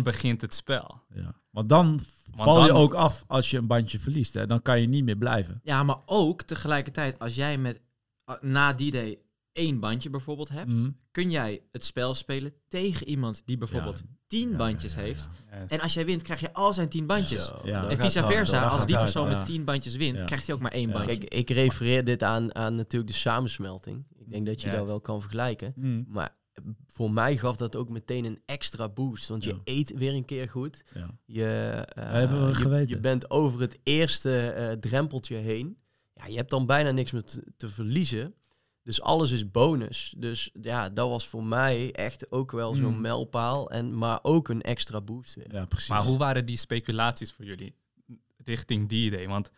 [0.03, 1.01] Begint het spel.
[1.15, 1.35] Ja.
[1.51, 1.87] Want dan
[2.31, 4.35] Want val je dan- ook af als je een bandje verliest.
[4.35, 4.47] Hè?
[4.47, 5.61] Dan kan je niet meer blijven.
[5.63, 7.81] Ja, maar ook tegelijkertijd, als jij met
[8.41, 9.19] na die day
[9.53, 10.91] één bandje bijvoorbeeld hebt, Mhm.
[11.11, 15.29] kun jij het spel spelen tegen iemand die bijvoorbeeld tien Ja, bandjes ja, ja, heeft.
[15.61, 15.71] Yes.
[15.71, 17.53] En als jij wint, krijg je al zijn tien bandjes.
[17.65, 19.37] En vice versa, als die persoon ja.
[19.37, 20.25] met tien bandjes wint, Ja.
[20.27, 20.95] krijgt hij ook maar één Ja.
[20.95, 21.17] bandje.
[21.19, 24.07] Kijk, ik refereer dit aan, aan natuurlijk de samensmelting.
[24.17, 25.73] Ik denk dat je dat wel kan vergelijken.
[25.77, 26.03] Mhm.
[26.07, 26.37] Maar
[26.87, 29.29] voor mij gaf dat ook meteen een extra boost.
[29.29, 29.61] Want je Ja.
[29.65, 30.83] eet weer een keer goed.
[30.95, 31.11] Ja.
[31.25, 31.45] Je,
[31.95, 32.89] eh, hebben we je, geweten.
[32.89, 35.77] je bent over het eerste eh, drempeltje heen.
[36.15, 38.35] Ja, je hebt dan bijna niks meer te, te verliezen.
[38.83, 40.15] Dus alles is bonus.
[40.19, 43.01] Dus ja, dat was voor mij echt ook wel zo'n Mm.
[43.01, 43.71] mijlpaal.
[43.71, 45.53] En, maar ook een extra boost weer.
[45.53, 45.89] ja, precies.
[45.89, 47.75] Maar hoe waren die speculaties voor jullie
[48.37, 49.29] richting die idee?
[49.29, 49.51] Want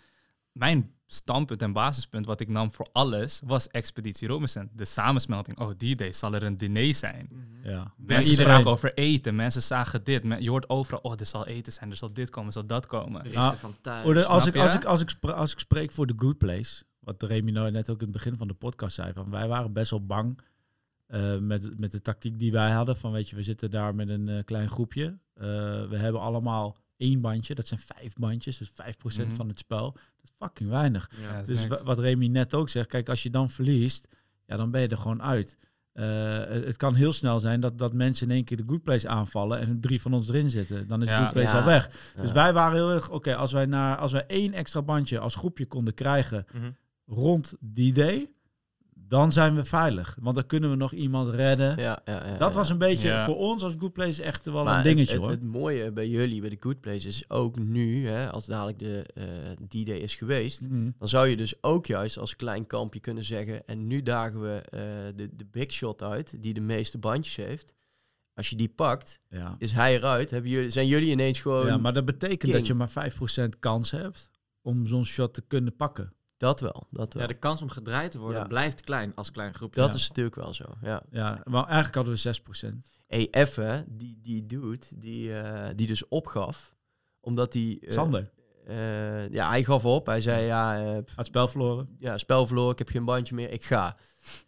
[0.58, 4.68] mijn standpunt en basispunt wat ik nam voor alles was Expeditie Robinson.
[4.72, 5.58] De samensmelting.
[5.58, 7.28] Oh, die day zal er een diner zijn.
[7.62, 7.92] ja.
[7.96, 9.34] Mensen iedereen- spraken over eten.
[9.36, 10.24] Mensen zagen dit.
[10.24, 11.90] Men- Je hoort overal, oh, er zal eten zijn.
[11.90, 13.32] Er zal dit komen, er zal dat komen.
[13.32, 14.24] Nou, van thuis.
[14.24, 17.22] Als, ik, als, ik, als, ik spra- als ik spreek voor The Good Place, wat
[17.22, 19.90] Remy nou net ook in het begin van de podcast zei, van wij waren best
[19.90, 20.40] wel bang
[21.06, 22.96] eh, met, met de tactiek die wij hadden.
[22.96, 25.18] Van weet je, we zitten daar met een eh, klein groepje.
[25.34, 25.44] Eh,
[25.88, 29.36] we hebben allemaal één bandje, dat zijn vijf bandjes, dus 5% Mhm.
[29.36, 29.92] van het spel.
[29.92, 31.10] Dat is fucking weinig.
[31.20, 34.08] Ja, dat is Dus wat Remy net ook zegt, kijk, als je dan verliest,
[34.46, 35.56] ja, dan ben je er gewoon uit.
[35.92, 39.08] Eh, het kan heel snel zijn dat, dat mensen in één keer de good place
[39.08, 40.86] aanvallen en drie van ons erin zitten.
[40.88, 41.22] Dan is de Ja.
[41.22, 41.58] good place Ja.
[41.58, 41.90] al weg.
[42.20, 45.34] Dus wij waren heel erg, oké, als wij naar als wij één extra bandje als
[45.34, 46.70] groepje konden krijgen Mhm.
[47.06, 48.30] rond die day,
[49.08, 50.16] dan zijn we veilig.
[50.20, 51.76] Want dan kunnen we nog iemand redden.
[51.78, 52.58] Ja, ja, ja, dat ja.
[52.58, 53.24] was een beetje Ja.
[53.24, 55.30] voor ons als good place echt wel Maar een dingetje het, hoor.
[55.30, 59.04] Het, mooie bij jullie, bij de Good Place, is ook nu, hè, als dadelijk de
[59.14, 59.24] eh
[59.68, 60.90] D-Day is geweest, Mhm.
[60.98, 64.60] dan zou je dus ook juist als klein kampje kunnen zeggen, en nu dagen we
[64.70, 64.80] eh,
[65.16, 67.74] de, de big shot uit, die de meeste bandjes heeft.
[68.34, 69.56] Als je die pakt, ja.
[69.58, 70.30] is hij eruit.
[70.30, 72.52] Hebben jullie, zijn jullie ineens gewoon ja, maar dat betekent king.
[72.52, 74.30] dat je maar 5% kans hebt
[74.62, 76.12] om zo'n shot te kunnen pakken.
[76.36, 76.86] Dat wel.
[76.90, 77.22] Dat, wel.
[77.22, 78.46] Ja, de kans om gedraaid te worden Ja.
[78.46, 79.80] blijft klein als klein groepje.
[79.80, 79.94] dat ja.
[79.96, 80.64] is natuurlijk wel zo.
[80.82, 81.02] Ja.
[81.10, 82.90] Ja, maar eigenlijk hadden we 6%.
[83.06, 86.74] Hey, even, die, die dude, die, eh, die dus opgaf,
[87.20, 87.78] omdat hij...
[87.80, 88.30] eh, Sander,
[88.66, 90.06] eh, ja, hij gaf op.
[90.06, 91.88] Hij zei, ja, had het spel verloren.
[91.98, 93.96] ja, spel verloren, ik heb geen bandje meer, ik ga.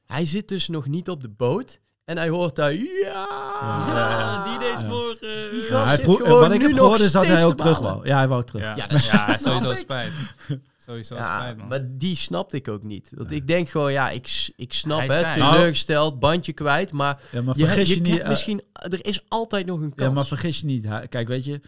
[0.07, 3.27] Hij zit dus nog niet op de boot en hij hoort daar, ja,
[3.63, 4.89] Ja, die deze Ja.
[4.89, 5.51] morgen.
[5.51, 7.45] Die Ja, gast hij zit vroeg- gewoon wat ik nu heb gehoord is dat hij
[7.45, 8.07] ook te terug wou.
[8.07, 8.63] Ja, hij wou terug.
[8.63, 10.13] Ja, Ja, ja, dat is- sowieso spijt.
[10.89, 11.69] Sowieso Ja, spijt, man.
[11.69, 13.11] maar die snapte ik ook niet.
[13.15, 17.43] Want ik denk gewoon, ja, ik, ik snap Hij het, teleurgesteld, bandje kwijt, maar, Ja,
[17.43, 18.19] maar je, vergis je, je, niet.
[18.19, 20.09] eh, misschien, er is altijd nog een kans.
[20.09, 20.87] ja, maar vergis je niet.
[21.09, 21.61] Kijk, weet je,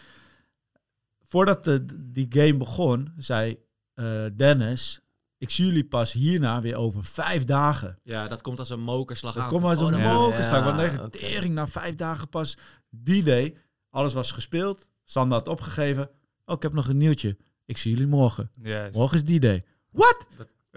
[1.29, 3.57] voordat de, die game begon, zei
[3.95, 5.01] eh, Dennis
[5.39, 7.99] Ik zie jullie pas hierna weer over vijf dagen.
[8.03, 9.49] Ja, dat komt als een mokerslag Dat aan.
[9.49, 10.65] komt van, uit oh, een moet- mokerslag.
[10.65, 12.57] Want Ja, tering na vijf dagen pas
[12.91, 13.57] die day.
[13.91, 14.89] Alles was gespeeld.
[15.05, 16.11] Sander had opgegeven.
[16.45, 17.37] Oh, ik heb nog een nieuwtje.
[17.71, 18.51] Ik zie jullie morgen.
[18.93, 19.63] Morgen is die day.
[19.91, 20.27] What?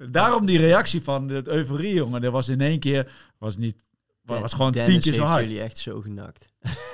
[0.09, 2.21] Daarom die reactie van de euforie, jongen.
[2.21, 3.83] Dat was in één keer, was niet,
[4.21, 5.43] was, was gewoon Dennis tien keer zo heeft hard.
[5.45, 6.45] jullie echt zo genakt.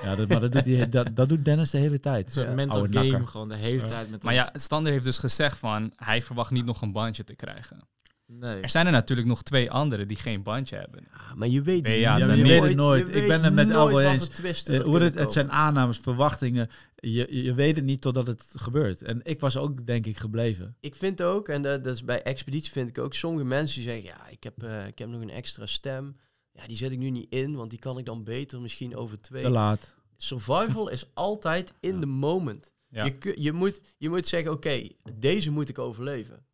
[0.04, 2.34] Ja, dat, maar dat doet, die, dat, dat doet Dennis de hele tijd.
[2.34, 2.54] Zo'n Ja.
[2.54, 3.28] mental Oude game nakker.
[3.28, 4.44] gewoon de hele tijd met Maar ons.
[4.54, 7.80] ja, Stander heeft dus gezegd van, hij verwacht niet nog een bandje te krijgen.
[8.26, 8.62] Nee.
[8.62, 11.08] Er zijn er natuurlijk nog twee anderen die geen bandje hebben.
[11.14, 13.08] Ah, maar je weet ja, je weet het nooit.
[13.08, 14.64] je Ik weet ben het met wat eens.
[14.64, 16.70] Eh, hoe het, het zijn aannames, verwachtingen.
[17.00, 19.02] Je, je weet het niet totdat het gebeurt.
[19.02, 20.76] En ik was ook, denk ik, gebleven.
[20.80, 23.90] Ik vind ook, en dat, dat is bij Expeditie vind ik ook, sommige mensen die
[23.90, 26.16] zeggen, ja, ik heb, eh, ik heb nog een extra stem.
[26.52, 29.22] Ja, die zet ik nu niet in, want die kan ik dan beter misschien over
[29.22, 29.44] twee.
[29.44, 29.96] Te laat.
[30.18, 32.00] Survival is altijd in Ja.
[32.00, 32.72] the moment.
[32.88, 33.06] Ja.
[33.06, 36.46] Je, je, moet, je moet zeggen, oké, deze moet ik overleven.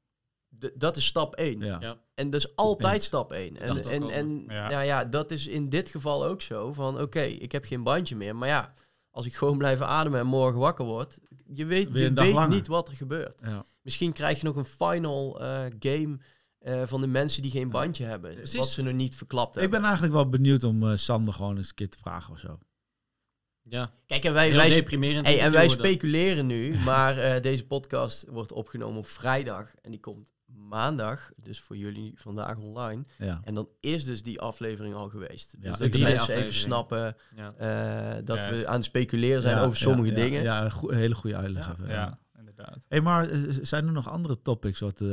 [0.60, 1.60] D- dat is stap 1.
[1.60, 1.78] Ja.
[1.82, 1.98] Ja.
[2.14, 3.06] En dat is altijd Eens.
[3.06, 3.58] stap 1.
[3.58, 4.70] En, en, en Ja.
[4.70, 4.82] ja.
[4.82, 6.74] Ja, dat is in dit geval ook zo.
[6.74, 8.36] Van oké, ik heb geen bandje meer.
[8.36, 8.74] Maar ja,
[9.16, 11.20] als ik gewoon blijf ademen en morgen wakker word,
[11.54, 12.50] je weet, je weet langer.
[12.56, 13.42] niet wat er gebeurt.
[13.44, 13.66] Ja.
[13.82, 16.18] Misschien krijg je nog een final eh, game
[16.60, 18.36] eh, van de mensen die geen bandje hebben.
[18.36, 18.60] Precies.
[18.60, 19.80] Wat ze nog niet verklapt Ik hebben.
[19.80, 22.58] ben eigenlijk wel benieuwd om eh, Sander gewoon eens een keer te vragen of zo.
[23.62, 23.92] Ja.
[24.06, 25.26] Kijk, en wij, Heel wij, deprimerend.
[25.26, 30.00] hey, en wij speculeren nu, maar eh, deze podcast wordt opgenomen op vrijdag en die
[30.00, 33.06] komt maandag, dus voor jullie vandaag online.
[33.18, 33.40] Ja.
[33.44, 35.56] En dan is dus die aflevering al geweest.
[35.60, 37.16] Ja, dus dat de mensen even snappen.
[37.36, 37.54] Ja.
[37.54, 40.44] eh, dat we aan het speculeren zijn Ja, over sommige ja, dingen.
[40.44, 41.66] Ja, ja, een hele goede uitleg.
[41.66, 41.72] Ja.
[41.72, 42.86] even, Ja, inderdaad.
[42.88, 45.08] Hey, maar eh, zijn er nog andere topics wat, eh,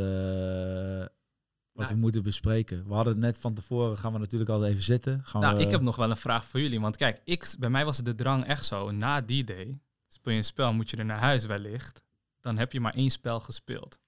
[1.73, 2.89] wat Nou, we moeten bespreken?
[2.89, 5.21] We hadden het net van tevoren, gaan we natuurlijk al even zitten.
[5.25, 6.81] Gaan Nou, we, ik heb nog wel een vraag voor jullie.
[6.81, 8.91] Want kijk, ik, bij mij was de drang echt zo.
[8.91, 9.79] Na die day,
[10.09, 12.03] speel je een spel, moet je er naar huis wellicht.
[12.41, 13.99] Dan heb je maar één spel gespeeld.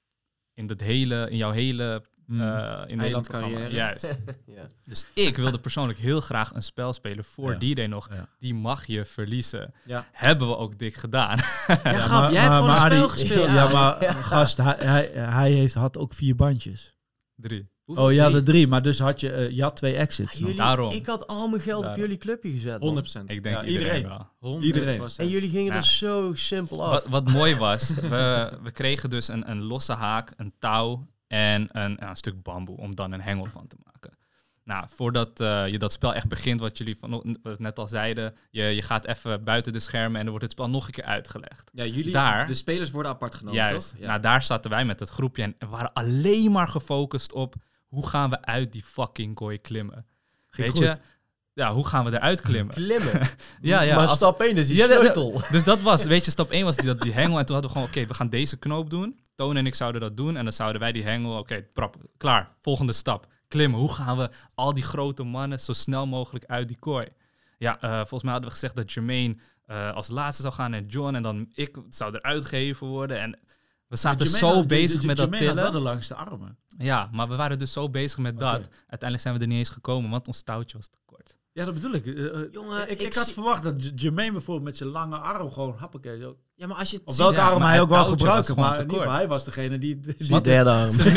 [0.55, 2.03] In, dat hele, in jouw hele...
[2.27, 2.41] Mm.
[2.41, 2.51] eh in
[2.81, 3.71] het hele Eilandcarrière.
[3.75, 4.05] Juist.
[4.47, 4.67] Ja.
[4.85, 7.59] Dus ik wilde persoonlijk heel graag een spel spelen voor Ja.
[7.59, 8.09] die day nog.
[8.13, 8.29] Ja.
[8.39, 9.75] Die mag je verliezen.
[9.85, 10.07] Ja.
[10.13, 11.37] Hebben we ook dik gedaan.
[11.67, 13.49] Ja, grap, maar- jij hebt maar- gewoon een spel gespeeld.
[13.49, 14.13] Ja, maar Ja.
[14.13, 16.97] gast, hij, hij, hij heeft, had ook vier bandjes.
[17.37, 17.73] Drie.
[17.85, 18.05] Hoeveel?
[18.05, 18.35] Oh ja, Drie?
[18.37, 18.67] de drie.
[18.69, 20.39] Maar dus had je, eh, je had twee exits.
[20.39, 20.91] Jullie, Daarom.
[20.93, 22.81] Ik had al mijn geld op jullie clubje gezet.
[22.81, 22.89] man.
[22.89, 23.31] 100%.
[23.31, 24.09] Ik denk Ja, iedereen, iedereen.
[24.09, 24.29] wel.
[24.39, 24.65] 100%.
[24.65, 25.09] Iedereen.
[25.17, 25.79] En jullie gingen Ja.
[25.79, 26.91] er zo simpel af.
[26.93, 31.67] Wat, wat mooi was, we, we kregen dus een, een losse haak, een touw en
[31.69, 33.93] een, ja, een stuk bamboe om dan een hengel van te maken.
[34.65, 38.35] Nou, voordat eh, je dat spel echt begint, wat jullie van, wat net al zeiden,
[38.51, 41.05] je, je gaat even buiten de schermen en dan wordt het spel nog een keer
[41.05, 41.71] uitgelegd.
[41.73, 43.91] Ja, jullie, Daar- de spelers worden apart genomen, Juist.
[43.91, 43.99] toch?
[44.01, 44.07] Ja.
[44.07, 47.55] Nou, daar zaten wij met het groepje en waren alleen maar gefocust op
[47.95, 50.07] hoe gaan we uit die fucking kooi klimmen.
[50.51, 50.97] Ging Weet goed.
[50.97, 51.13] je?
[51.53, 52.75] Ja, hoe gaan we eruit klimmen?
[52.85, 53.21] Klimmen.
[53.61, 53.97] Ja, ja.
[53.97, 55.41] maar als- stap 1 is die Ja, sleutel.
[55.51, 57.39] Dus dat was, weet je, stap 1 was die, dat, die hengel.
[57.39, 59.19] En toen hadden we gewoon, oké, we gaan deze knoop doen.
[59.35, 60.37] Toon en ik zouden dat doen.
[60.37, 62.49] En dan zouden wij die hengel, oké, prap, klaar.
[62.63, 63.81] Volgende stap, klimmen.
[63.81, 67.07] Hoe gaan we al die grote mannen zo snel mogelijk uit die kooi?
[67.59, 69.37] Ja, eh, volgens mij hadden we gezegd dat Jermaine
[69.67, 71.15] eh, als laatste zou gaan en John.
[71.15, 73.21] En dan ik zou eruit gegeven worden.
[73.21, 73.39] En
[73.95, 75.83] we zaten Jermaine zo had- bezig J- met dat Jermaine had wel tillen.
[75.85, 76.59] de langste armen.
[76.79, 78.69] Ja, maar we waren dus zo bezig met dat.
[78.79, 81.37] Uiteindelijk zijn we er niet eens gekomen, want ons touwtje was te kort.
[81.53, 82.07] Ja, dat bedoel ik.
[82.07, 85.53] Eh, eh, Jongen, ik, ik ik had verwacht dat Jermaine bijvoorbeeld met zijn lange arm
[85.53, 86.19] gewoon happakee.
[86.21, 86.37] Zo.
[86.55, 88.19] Ja, maar als je ziet- welke ja, arm hij ook wel gewoon
[88.57, 90.01] Maar in geval, hij was degene die...
[90.01, 90.93] die derde arm.
[90.93, 91.11] Ze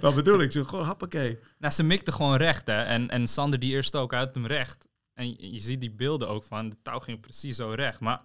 [0.00, 0.52] dat bedoel ik.
[0.52, 1.38] Zo, gewoon happakee.
[1.58, 2.82] Nou, ze mikte gewoon recht, hè.
[2.82, 4.86] En, en Sander die eerst ook uit hem recht.
[5.14, 8.00] En je, je ziet die beelden ook van, de touw ging precies zo recht.
[8.00, 8.20] Maar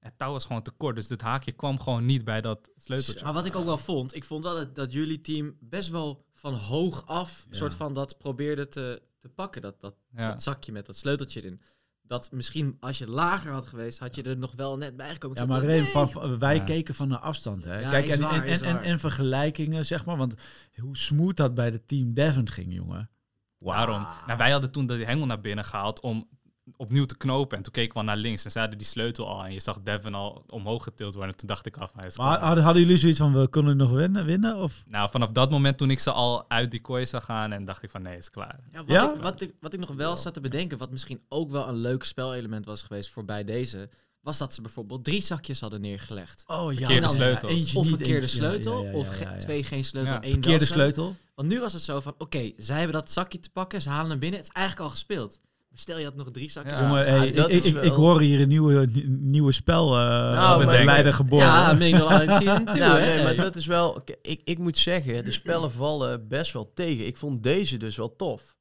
[0.00, 3.24] het touw was gewoon te kort, dus dit haakje kwam gewoon niet bij dat sleuteltje.
[3.24, 6.24] Maar wat ik ook wel vond, ik vond wel dat, dat jullie team best wel
[6.34, 7.56] van hoog af, Ja.
[7.56, 10.28] soort van dat probeerde te, te pakken, dat, dat, Ja.
[10.28, 11.60] dat zakje met dat sleuteltje erin.
[12.02, 15.36] Dat misschien als je lager had geweest, had je er nog wel net bij gekomen.
[15.38, 16.64] Ja, maar te- Reem, van, wij Ja.
[16.64, 17.64] keken van een afstand.
[17.64, 17.80] Hè.
[17.80, 18.82] Ja, Kijk, en, waar, en, en, en, waar.
[18.82, 20.16] en vergelijkingen, zeg maar.
[20.16, 20.34] Want
[20.80, 23.10] hoe smooth dat bij de Team Devon ging, jongen.
[23.58, 23.76] Wauw.
[23.86, 24.06] Daarom.
[24.26, 26.28] Nou, wij hadden toen de hengel naar binnen gehaald om
[26.76, 27.56] opnieuw te knopen.
[27.56, 29.44] En toen keken we naar links en ze hadden die sleutel al.
[29.44, 31.32] En je zag Devin al omhoog getild worden.
[31.32, 32.46] En toen dacht ik af, hij is Maar klaar.
[32.46, 34.24] hadden, hadden jullie zoiets van, we kunnen nog winnen?
[34.24, 34.82] winnen of?
[34.86, 37.82] Nou, vanaf dat moment toen ik ze al uit die kooi zag gaan en dacht
[37.82, 38.58] ik van nee, is klaar.
[38.72, 39.14] Ja, wat, Ja?
[39.14, 41.76] Ik, wat, ik, wat ik nog wel zat te bedenken, wat misschien ook wel een
[41.78, 43.88] leuk spelelement was geweest voorbij deze,
[44.20, 46.44] was dat ze bijvoorbeeld drie zakjes hadden neergelegd.
[46.46, 46.78] Oh ja.
[46.78, 47.52] Verkeerde dan- sleutels.
[47.52, 49.38] eentje Of verkeerde eentje- sleutel, ja, ja, ja, of ja, ge- ja, ja.
[49.38, 50.22] twee geen sleutel, Ja.
[50.22, 51.04] één Verkeerde wel sleutel.
[51.04, 51.16] sleutel.
[51.34, 54.10] Want nu was het zo van, oké, zij hebben dat zakje te pakken, ze halen
[54.10, 55.40] hem binnen, het is eigenlijk al gespeeld.
[55.74, 56.78] Stel je had nog drie zakjes.
[56.78, 56.86] Ja.
[56.88, 60.02] Jongen, hey, dat ik, is ik, wel- ik hoor hier een nieuwe, nieuwe spel eh
[60.32, 61.46] Nou, met maar- Leiden geboren.
[61.46, 64.02] Ja, Midnight Season 2, Nou, nee, maar dat is wel...
[64.22, 67.06] Ik, ik moet zeggen, de spellen vallen best wel tegen.
[67.06, 68.56] Ik vond deze dus wel tof.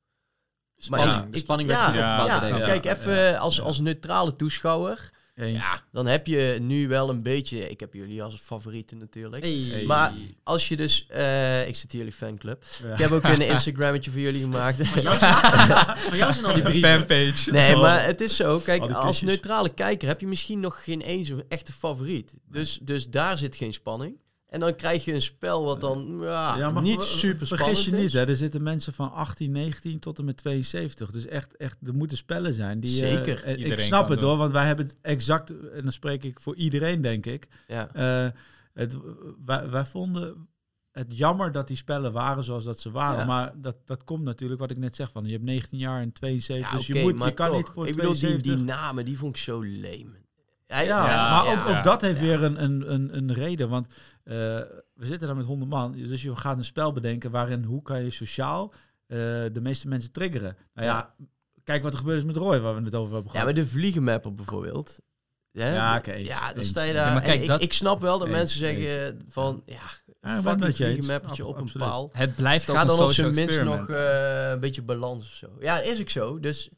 [0.77, 5.09] Spanning, Maar ik- de spanning werd ja, ja, ja, kijk, even als, als neutrale toeschouwer.
[5.39, 5.57] Eens.
[5.57, 7.69] Ja, dan heb je nu wel een beetje...
[7.69, 9.43] Ik heb jullie als favorieten natuurlijk.
[9.43, 9.83] Hey.
[9.87, 10.13] Maar
[10.43, 11.05] als je dus...
[11.09, 12.63] eh, ik zit in jullie fanclub.
[12.83, 12.91] Ja.
[12.93, 14.87] Ik heb ook een Instagrammetje voor jullie gemaakt.
[14.87, 15.17] Van jou,
[16.09, 16.89] van jou zijn al die brieven.
[16.89, 17.51] Fanpage.
[17.51, 17.81] Nee, Oh.
[17.81, 18.59] maar het is zo.
[18.59, 22.33] Kijk, als neutrale kijker heb je misschien nog geen eens een echte favoriet.
[22.47, 24.21] Dus, dus daar zit geen spanning.
[24.49, 27.85] En dan krijg je een spel wat dan ja, Ja, maar niet super spannend Vergis
[27.85, 28.01] je is.
[28.01, 31.11] niet, hè, er zitten mensen van 18, 19 tot en met 72.
[31.11, 32.79] Dus echt, echt er moeten spellen zijn.
[32.79, 33.45] Die, eh, Zeker.
[33.45, 34.29] ik snap het doen.
[34.29, 37.47] hoor, want wij hebben het exact, en dan spreek ik voor iedereen denk ik.
[37.67, 37.89] Ja.
[37.93, 38.31] Eh,
[38.73, 38.97] het,
[39.45, 40.47] wij, wij vonden
[40.91, 43.19] het jammer dat die spellen waren zoals dat ze waren.
[43.19, 43.25] Ja.
[43.25, 46.11] Maar dat, dat komt natuurlijk wat ik net zeg van, je hebt 19 jaar en
[46.11, 48.55] 72, Ja, dus je, moet, maar je kan toch, niet voor Ik bedoel, die, 72...
[48.55, 50.15] die namen, die vond ik zo leem.
[50.69, 51.77] Ja, Ja, Ja, maar ja, ook, ja.
[51.77, 52.25] ook dat heeft Ja.
[52.25, 53.69] weer een, een, een, een reden.
[53.69, 53.87] Want
[54.23, 54.35] eh,
[54.93, 55.91] we zitten daar met 100 man.
[55.91, 58.73] Dus je gaat een spel bedenken waarin hoe kan je sociaal
[59.07, 59.17] eh,
[59.51, 60.57] de meeste mensen triggeren.
[60.73, 61.13] Nou ja,
[61.63, 63.55] kijk wat er gebeurd is met Roy, waar we het over hebben Ja, gehad.
[63.55, 64.99] maar de vliegenmapper bijvoorbeeld.
[65.51, 65.73] Hè?
[65.75, 67.13] Ja, oké, eens, ja, dan sta je Ja, daar.
[67.13, 69.73] maar kijk, ik, dat- ik snap wel dat Eens, mensen zeggen van, ja,
[70.21, 72.09] Ja, ik fuck het een met vliegenmappertje op een paal.
[72.13, 75.31] Het blijft ook Ga een dan op zijn minst nog eh, een beetje balans of
[75.33, 75.47] zo.
[75.59, 76.39] Ja, is ook zo.
[76.39, 76.69] Dus,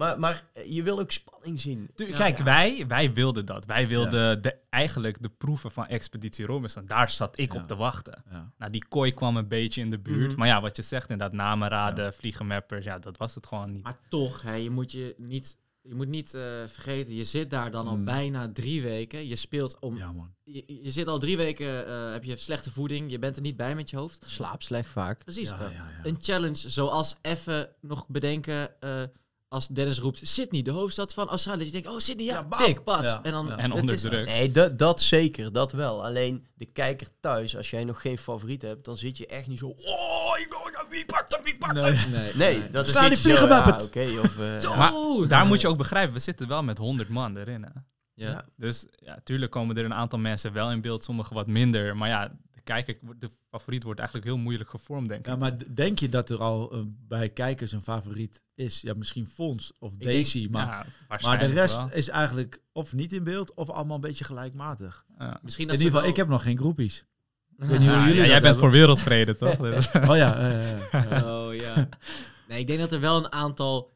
[0.00, 1.90] maar, maar je wil ook spanning zien.
[1.94, 2.16] Tu- Ja.
[2.16, 3.64] Kijk, Wij, wij wilden dat.
[3.66, 6.86] Wij wilden de, eigenlijk de proeven van Expeditie Robinson.
[6.86, 7.60] Daar zat ik Ja.
[7.60, 8.22] op te wachten.
[8.30, 8.52] Ja.
[8.58, 10.30] Nou, die kooi kwam een beetje in de buurt.
[10.30, 10.38] Mhm.
[10.38, 12.84] Maar ja, wat je zegt, inderdaad, namen raden, vliegenmappers.
[12.84, 13.82] Ja, dat was het gewoon niet.
[13.82, 17.70] Maar toch, hè, je moet je niet, je moet niet eh, vergeten, je zit daar
[17.70, 18.04] dan al Mm.
[18.04, 19.26] bijna drie weken.
[19.28, 20.34] Je speelt om, ja, man.
[20.44, 23.56] je, je zit al drie weken, eh, heb je slechte voeding, je bent er niet
[23.56, 24.24] bij met je hoofd.
[24.26, 25.24] Slaap slecht vaak.
[25.24, 25.48] Precies.
[25.48, 26.08] Ja, ja, ja.
[26.08, 29.02] Een challenge zoals even nog bedenken, eh,
[29.50, 31.58] als Dennis roept, Sydney, de hoofdstad van Australië.
[31.58, 33.04] Dat je denkt, oh Sydney, ja, Ja, tik, pas.
[33.04, 33.56] Ja, En dan ja.
[33.56, 34.26] En onder druk.
[34.26, 36.04] Nee, dat, dat zeker, dat wel.
[36.04, 39.58] Alleen de kijker thuis, als jij nog geen favoriet hebt, dan zit je echt niet
[39.58, 39.66] zo.
[39.66, 41.92] Oh, ik go, wie pakt hem, wie pakt hem?
[42.10, 42.32] Nee.
[42.34, 43.80] Nee, Nee, dat is die niet zo, vliegenmappert.
[43.80, 44.38] ja, Oké, of...
[44.38, 44.76] eh, Zo, ja.
[44.76, 47.62] Maar daar moet je ook begrijpen, we zitten wel met 100 man erin.
[47.62, 47.70] Hè?
[48.14, 48.30] Ja.
[48.30, 48.44] Ja.
[48.56, 51.96] Dus ja, tuurlijk komen er een aantal mensen wel in beeld, sommigen wat minder.
[51.96, 52.32] Maar ja,
[52.74, 55.26] kijker, de favoriet wordt eigenlijk heel moeilijk gevormd, denk ik.
[55.26, 58.80] Ja, maar denk je dat er al eh, bij kijkers een favoriet is?
[58.80, 60.66] Ja, misschien Fons of denk- Daisy, maar,
[61.08, 61.92] Ja, maar de rest wel.
[61.92, 65.04] is eigenlijk of niet in beeld of allemaal een beetje gelijkmatig.
[65.18, 65.38] Ja.
[65.42, 66.98] Misschien In dat ieder ze geval, ik heb nog geen groepies.
[67.58, 68.60] Ik weet niet hoe Ja, jullie ja, dat jij bent hebben.
[68.62, 69.58] voor wereldvrede, toch?
[70.10, 70.30] Oh ja.
[71.24, 71.88] Oh ja.
[72.48, 73.90] Nee, ik denk dat er wel een aantal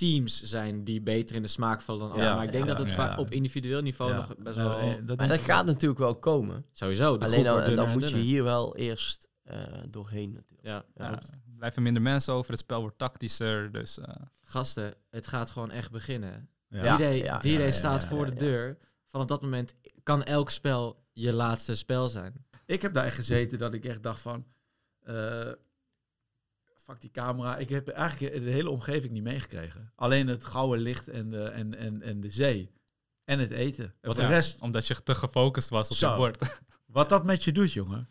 [0.00, 2.30] teams zijn die beter in de smaak vallen dan anderen.
[2.30, 2.94] Ja, maar ik denk ja, dat het ja.
[2.94, 4.16] qua- op individueel niveau Ja.
[4.16, 4.78] nog best Ja, wel...
[4.78, 6.64] eh, dat Maar gaat natuurlijk wel komen.
[6.72, 10.68] Sowieso, Alleen dan, en moet je hier wel eerst eh, doorheen natuurlijk.
[10.68, 11.18] Ja, er
[11.56, 13.72] blijven minder mensen over, het spel wordt tactischer.
[13.72, 16.48] Dus eh, Gasten, het gaat gewoon echt beginnen.
[16.68, 16.96] Ja.
[16.96, 18.76] D-Day ja, D-Day ja, ja, staat ja, voor ja, de deur.
[19.06, 22.44] Vanaf dat moment kan elk spel je laatste spel zijn.
[22.66, 24.44] Ik heb daar echt gezeten dat ik echt dacht van...
[25.00, 25.48] eh
[26.90, 27.56] fuck die camera.
[27.56, 29.92] Ik heb eigenlijk de hele omgeving niet meegekregen.
[29.96, 32.70] Alleen het gouden licht en de, en, en, en de zee.
[33.24, 33.84] En het eten.
[33.84, 36.10] En wat voor de ja, rest, omdat je te gefocust was op Zo.
[36.10, 36.60] je bord.
[36.86, 38.08] wat dat met je doet, jongen.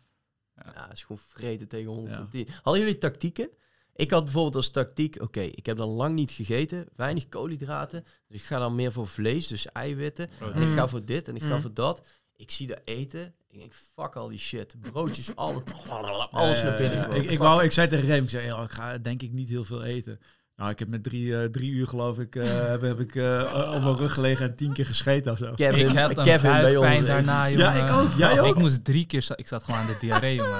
[0.54, 2.48] Ja, het is gewoon vreten tegen 110.
[2.62, 3.50] Hadden jullie tactieken?
[3.94, 8.04] Ik had bijvoorbeeld als tactiek, oké, ik heb dan lang niet gegeten, weinig koolhydraten.
[8.28, 10.30] Dus ik ga dan meer voor vlees, dus eiwitten.
[10.54, 11.60] En ik ga voor dit en ik ga Mm.
[11.60, 12.06] voor dat.
[12.36, 13.34] Ik zie dat eten.
[13.50, 14.74] Ik denk, fuck al die shit.
[14.80, 15.62] Broodjes, alles,
[16.30, 17.10] alles naar binnen.
[17.12, 19.64] ik, ik, wou, ik zei tegen Rem, ik zei, ik ga denk ik niet heel
[19.64, 20.20] veel eten.
[20.60, 23.72] Nou, ik heb met drie, eh, drie uur geloof ik, eh, heb, heb ik eh,
[23.74, 25.52] op mijn rug gelegen en tien keer gescheten of zo.
[25.56, 27.06] Kevin, ik had Kevin bij ons.
[27.06, 27.64] daarna, jongen.
[27.64, 28.08] Ja, ik ook.
[28.16, 28.46] Jij ook?
[28.56, 29.26] Ik moest drie keer...
[29.34, 30.52] Ik zat gewoon aan de diarree, jongen.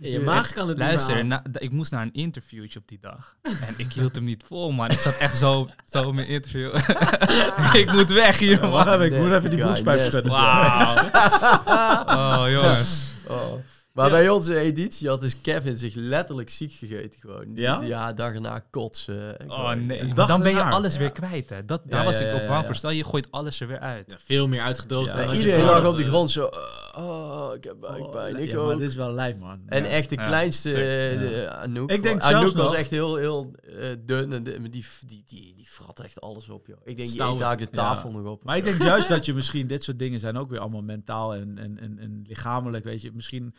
[0.00, 3.36] je maag kan het Luister, na- ik moest naar een interviewtje op die dag.
[3.42, 4.90] En ik hield hem niet vol, man.
[4.90, 6.74] Ik zat echt zo, zo op mijn interview.
[7.82, 8.70] ik moet weg hier, Ja, man.
[8.70, 10.30] wacht even, ik moet even die broekspijp guy, schudden.
[10.32, 11.04] Wauw.
[12.06, 13.12] Oh, jongens.
[13.28, 13.52] Oh.
[13.96, 17.44] Maar bij onze editie had dus Kevin zich letterlijk ziek gegeten gewoon.
[17.46, 17.80] Die- Ja?
[17.82, 19.36] Ja, dag erna kotsen.
[19.48, 20.98] Oh nee, dan ben je alles Ja.
[20.98, 21.64] weer kwijt, hè.
[21.64, 22.64] Dat, daar Ja, was ja, ik ook bang ja.
[22.66, 22.74] voor.
[22.74, 24.04] Stel, je gooit alles er weer uit.
[24.10, 26.08] Ja, veel meer uitgedroogd Ja, dan je Iedereen lag op de eh.
[26.08, 26.44] grond zo,
[26.96, 28.66] uh, oh, ik heb buikpijn, Oh, ik ja, ook.
[28.66, 29.60] maar dit is wel lijp, man.
[29.66, 29.88] En Ja.
[29.88, 31.50] echt de Ja, kleinste, eh, de.
[31.50, 31.90] Anouk.
[31.90, 35.22] Ik denk Anouk zelfs was nog- echt heel, heel eh, dun en de- die, die,
[35.26, 36.76] die, die frat echt alles op, joh.
[36.84, 37.32] Ik denk, die Stouw.
[37.32, 38.44] eet daar de tafel nog op.
[38.44, 41.34] Maar ik denk juist dat je misschien dit soort dingen zijn ook weer allemaal mentaal
[41.34, 43.10] en, en, en, en lichamelijk, weet je.
[43.14, 43.54] Misschien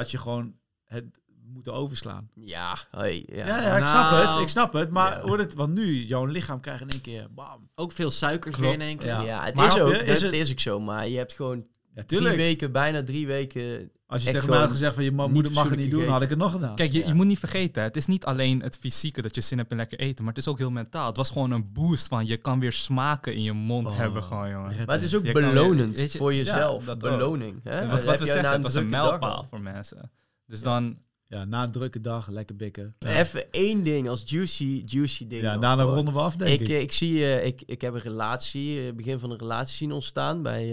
[0.00, 1.04] had je gewoon het
[1.52, 2.30] moeten overslaan.
[2.34, 3.46] Ja, hey, ja.
[3.46, 3.88] Ja, ja, ik Nou.
[3.88, 4.90] snap het, ik snap het.
[4.90, 5.22] Maar Ja.
[5.22, 7.60] hoe het, want nu, jouw lichaam krijgt in één keer, bam.
[7.74, 8.70] Ook veel suikers Klopt.
[8.70, 9.06] weer in één keer.
[9.06, 9.22] Ja.
[9.22, 11.32] Ja, het Maar is ook, je, is dat het- is ook zo, maar je hebt
[11.32, 13.90] gewoon Ja, drie weken, bijna drie weken...
[14.10, 15.90] Als je echt tegen mij had gezegd van je ma- niet moeder mag het niet
[15.90, 16.74] doen, had ik het nog gedaan.
[16.74, 17.06] Kijk, je, Ja.
[17.06, 19.76] je moet niet vergeten, het is niet alleen het fysieke dat je zin hebt in
[19.76, 21.06] lekker eten, maar het is ook heel mentaal.
[21.06, 24.22] Het was gewoon een boost van je kan weer smaken in je mond Oh, hebben
[24.22, 24.76] gewoon, jongen.
[24.86, 26.84] Maar het is ook Je kan weer- belonend je- voor ja, jezelf.
[26.84, 27.60] dat beloning.
[27.64, 27.88] Hè?
[27.88, 29.46] Wat, wat we zeggen, na het was een mijlpaal al.
[29.50, 30.10] voor mensen.
[30.46, 30.98] Dus dan,
[31.30, 32.94] Ja, na een drukke dag, lekker bikken.
[32.98, 35.42] Ja, Even één ding als juicy, juicy ding.
[35.42, 36.68] ja daarna ronden we af, denk Ik, ik.
[36.68, 39.92] eh, ik zie, eh, ik, ik heb een relatie, eh, begin van een relatie zien
[39.92, 40.68] ontstaan bij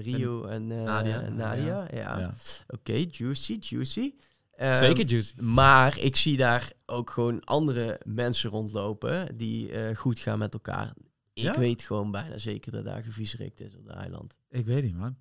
[0.00, 1.20] Rio en, Nadia.
[1.20, 1.86] en Nadia.
[1.94, 2.34] Ja, Ja.
[2.66, 4.14] oké, juicy, juicy.
[4.50, 5.40] Ehm, Zeker juicy.
[5.40, 10.92] Maar ik zie daar ook gewoon andere mensen rondlopen die goed gaan met elkaar.
[11.32, 14.38] Ik weet gewoon bijna zeker dat daar geviesrikt is op de eiland.
[14.50, 15.16] Ik weet niet, man.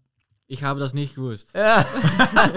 [0.45, 1.49] Ik heb dat niet gewust.
[1.53, 1.85] Ja.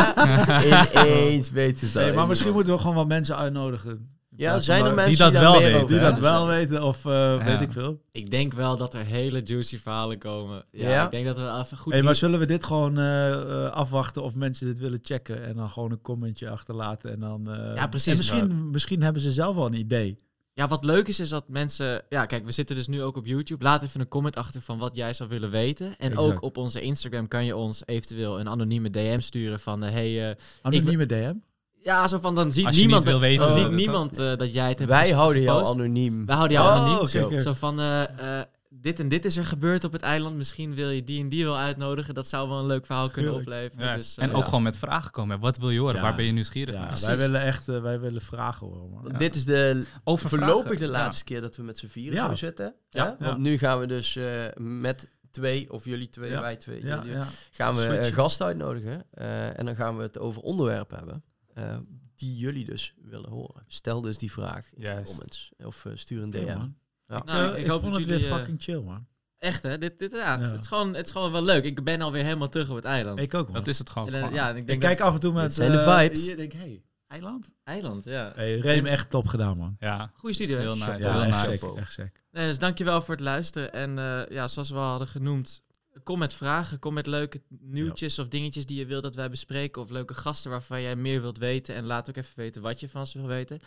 [0.94, 4.14] Ineens weten het Nee, al maar misschien moeten we gewoon wat mensen uitnodigen.
[4.36, 7.44] Ja, zijn er mensen die dat wel weten, over Die dat wel weten of eh,
[7.44, 8.00] weet ik veel.
[8.12, 10.64] Ik denk wel dat er hele juicy verhalen komen.
[10.70, 11.04] Ja, Ja?
[11.04, 11.92] ik denk dat we even goed...
[11.92, 15.56] Hey, maar zullen we dit gewoon eh, eh, afwachten of mensen dit willen checken en
[15.56, 17.50] dan gewoon een commentje achterlaten en dan...
[17.50, 18.10] eh, Ja, precies.
[18.10, 20.16] En misschien, misschien hebben ze zelf wel een idee.
[20.58, 22.02] Ja, wat leuk is, is dat mensen...
[22.08, 23.64] Ja, kijk, we zitten dus nu ook op YouTube.
[23.64, 25.86] Laat even een comment achter van wat jij zou willen weten.
[25.98, 26.18] En Exact.
[26.28, 29.84] ook op onze Instagram kan je ons eventueel een anonieme DM sturen van...
[29.84, 31.34] eh, hey, eh, Anonieme DM.
[31.82, 34.52] ja, zo van dan ziet niemand, wil weten, dan oh, ziet dat- niemand eh, dat
[34.52, 36.26] jij het hebt Wij houden jou anoniem.
[36.26, 37.08] Wij houden jou Oh, anoniem.
[37.08, 38.02] zo, zo van, eh,
[38.40, 38.46] eh,
[38.80, 40.36] dit en dit is er gebeurd op het eiland.
[40.36, 42.14] Misschien wil je die en die wel uitnodigen.
[42.14, 43.48] Dat zou wel een leuk verhaal kunnen Tuurlijk.
[43.56, 43.86] opleveren.
[43.86, 44.44] Ja, Dus, eh, en ook ja.
[44.44, 45.40] gewoon met vragen komen.
[45.40, 45.94] Wat wil je horen?
[45.94, 46.00] Ja.
[46.02, 47.00] Waar ben je nieuwsgierig Ja, naar?
[47.00, 48.90] wij willen echt eh, wij willen vragen horen.
[48.90, 49.08] man.
[49.12, 49.18] Ja.
[49.18, 50.90] Dit is de Over voorlopig de Ja.
[50.90, 52.28] laatste keer dat we met z'n vieren Ja.
[52.28, 52.74] zo zitten.
[52.90, 53.04] Ja.
[53.04, 53.16] Ja.
[53.18, 53.24] Ja.
[53.24, 56.40] Want nu gaan we dus eh, met twee, of jullie twee, Ja.
[56.40, 57.26] wij twee, Ja, jullie- ja.
[57.50, 58.12] gaan we Switchen.
[58.12, 59.04] gasten uitnodigen.
[59.10, 61.22] eh, en dan gaan we het over onderwerpen hebben.
[61.54, 61.76] eh,
[62.16, 63.62] die jullie dus willen horen.
[63.66, 65.52] Stel dus die vraag in de comments.
[65.64, 66.56] Of stuur een DM.
[66.58, 66.76] man.
[67.06, 67.16] Ja.
[67.16, 69.06] Ik, Nou, eh, ik ik hoop vond dat het weer jullie, eh, fucking chill, man.
[69.38, 69.78] Echt hè?
[69.78, 70.38] Dit, dit, ja, Ja.
[70.38, 71.64] Het, is gewoon, het is gewoon wel leuk.
[71.64, 73.18] Ik ben alweer helemaal terug op het eiland.
[73.18, 73.54] Ik ook, man.
[73.54, 74.08] Dat is het gewoon.
[74.08, 74.34] En, eh, gewoon.
[74.34, 75.54] ja, en ik Ik kijk af en toe met...
[75.54, 76.26] Zijn de eh, vibes.
[76.26, 77.52] hier denk ik, hey, eiland?
[77.64, 78.32] eiland, ja.
[78.34, 79.76] Hey, Reem, echt top gedaan, man.
[79.78, 80.58] Ja, Goeie studio.
[80.58, 80.84] heel nice.
[80.84, 81.66] Ja, heel echt nice.
[81.66, 82.24] sick, echt sick.
[82.30, 83.72] Nee, dus dankjewel voor het luisteren.
[83.72, 85.64] En eh, ja, zoals we al hadden genoemd,
[86.02, 86.78] kom met vragen.
[86.78, 89.82] Kom met leuke nieuwtjes of dingetjes die je wilt dat wij bespreken.
[89.82, 91.74] Of leuke gasten waarvan jij meer wilt weten.
[91.74, 93.60] En laat ook even weten wat je van ons wil weten.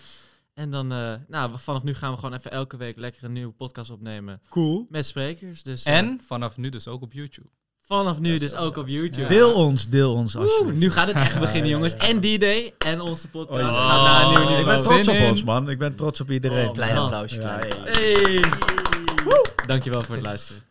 [0.59, 3.51] En dan, eh, nou, vanaf nu gaan we gewoon even elke week lekker een nieuwe
[3.53, 4.41] podcast opnemen.
[4.49, 4.85] Cool.
[4.89, 5.63] Met sprekers.
[5.63, 7.47] Dus eh, En vanaf nu dus ook op YouTube.
[7.85, 9.21] vanaf nu dus ook op YouTube.
[9.21, 9.27] Ja.
[9.27, 10.79] Deel ons, deel ons Oeh, alsjeblieft.
[10.79, 11.95] nu gaat het echt beginnen, jongens.
[11.97, 14.03] En D-Day en onze podcast Oh, ja.
[14.03, 15.69] naar een nieuw Ik ben trots op ons, man.
[15.69, 16.67] Ik ben trots op iedereen.
[16.67, 17.41] Oh, Klein applausje.
[17.41, 18.13] Ja, klein hey.
[18.13, 18.43] Hey.
[19.65, 20.61] Dankjewel voor het luisteren.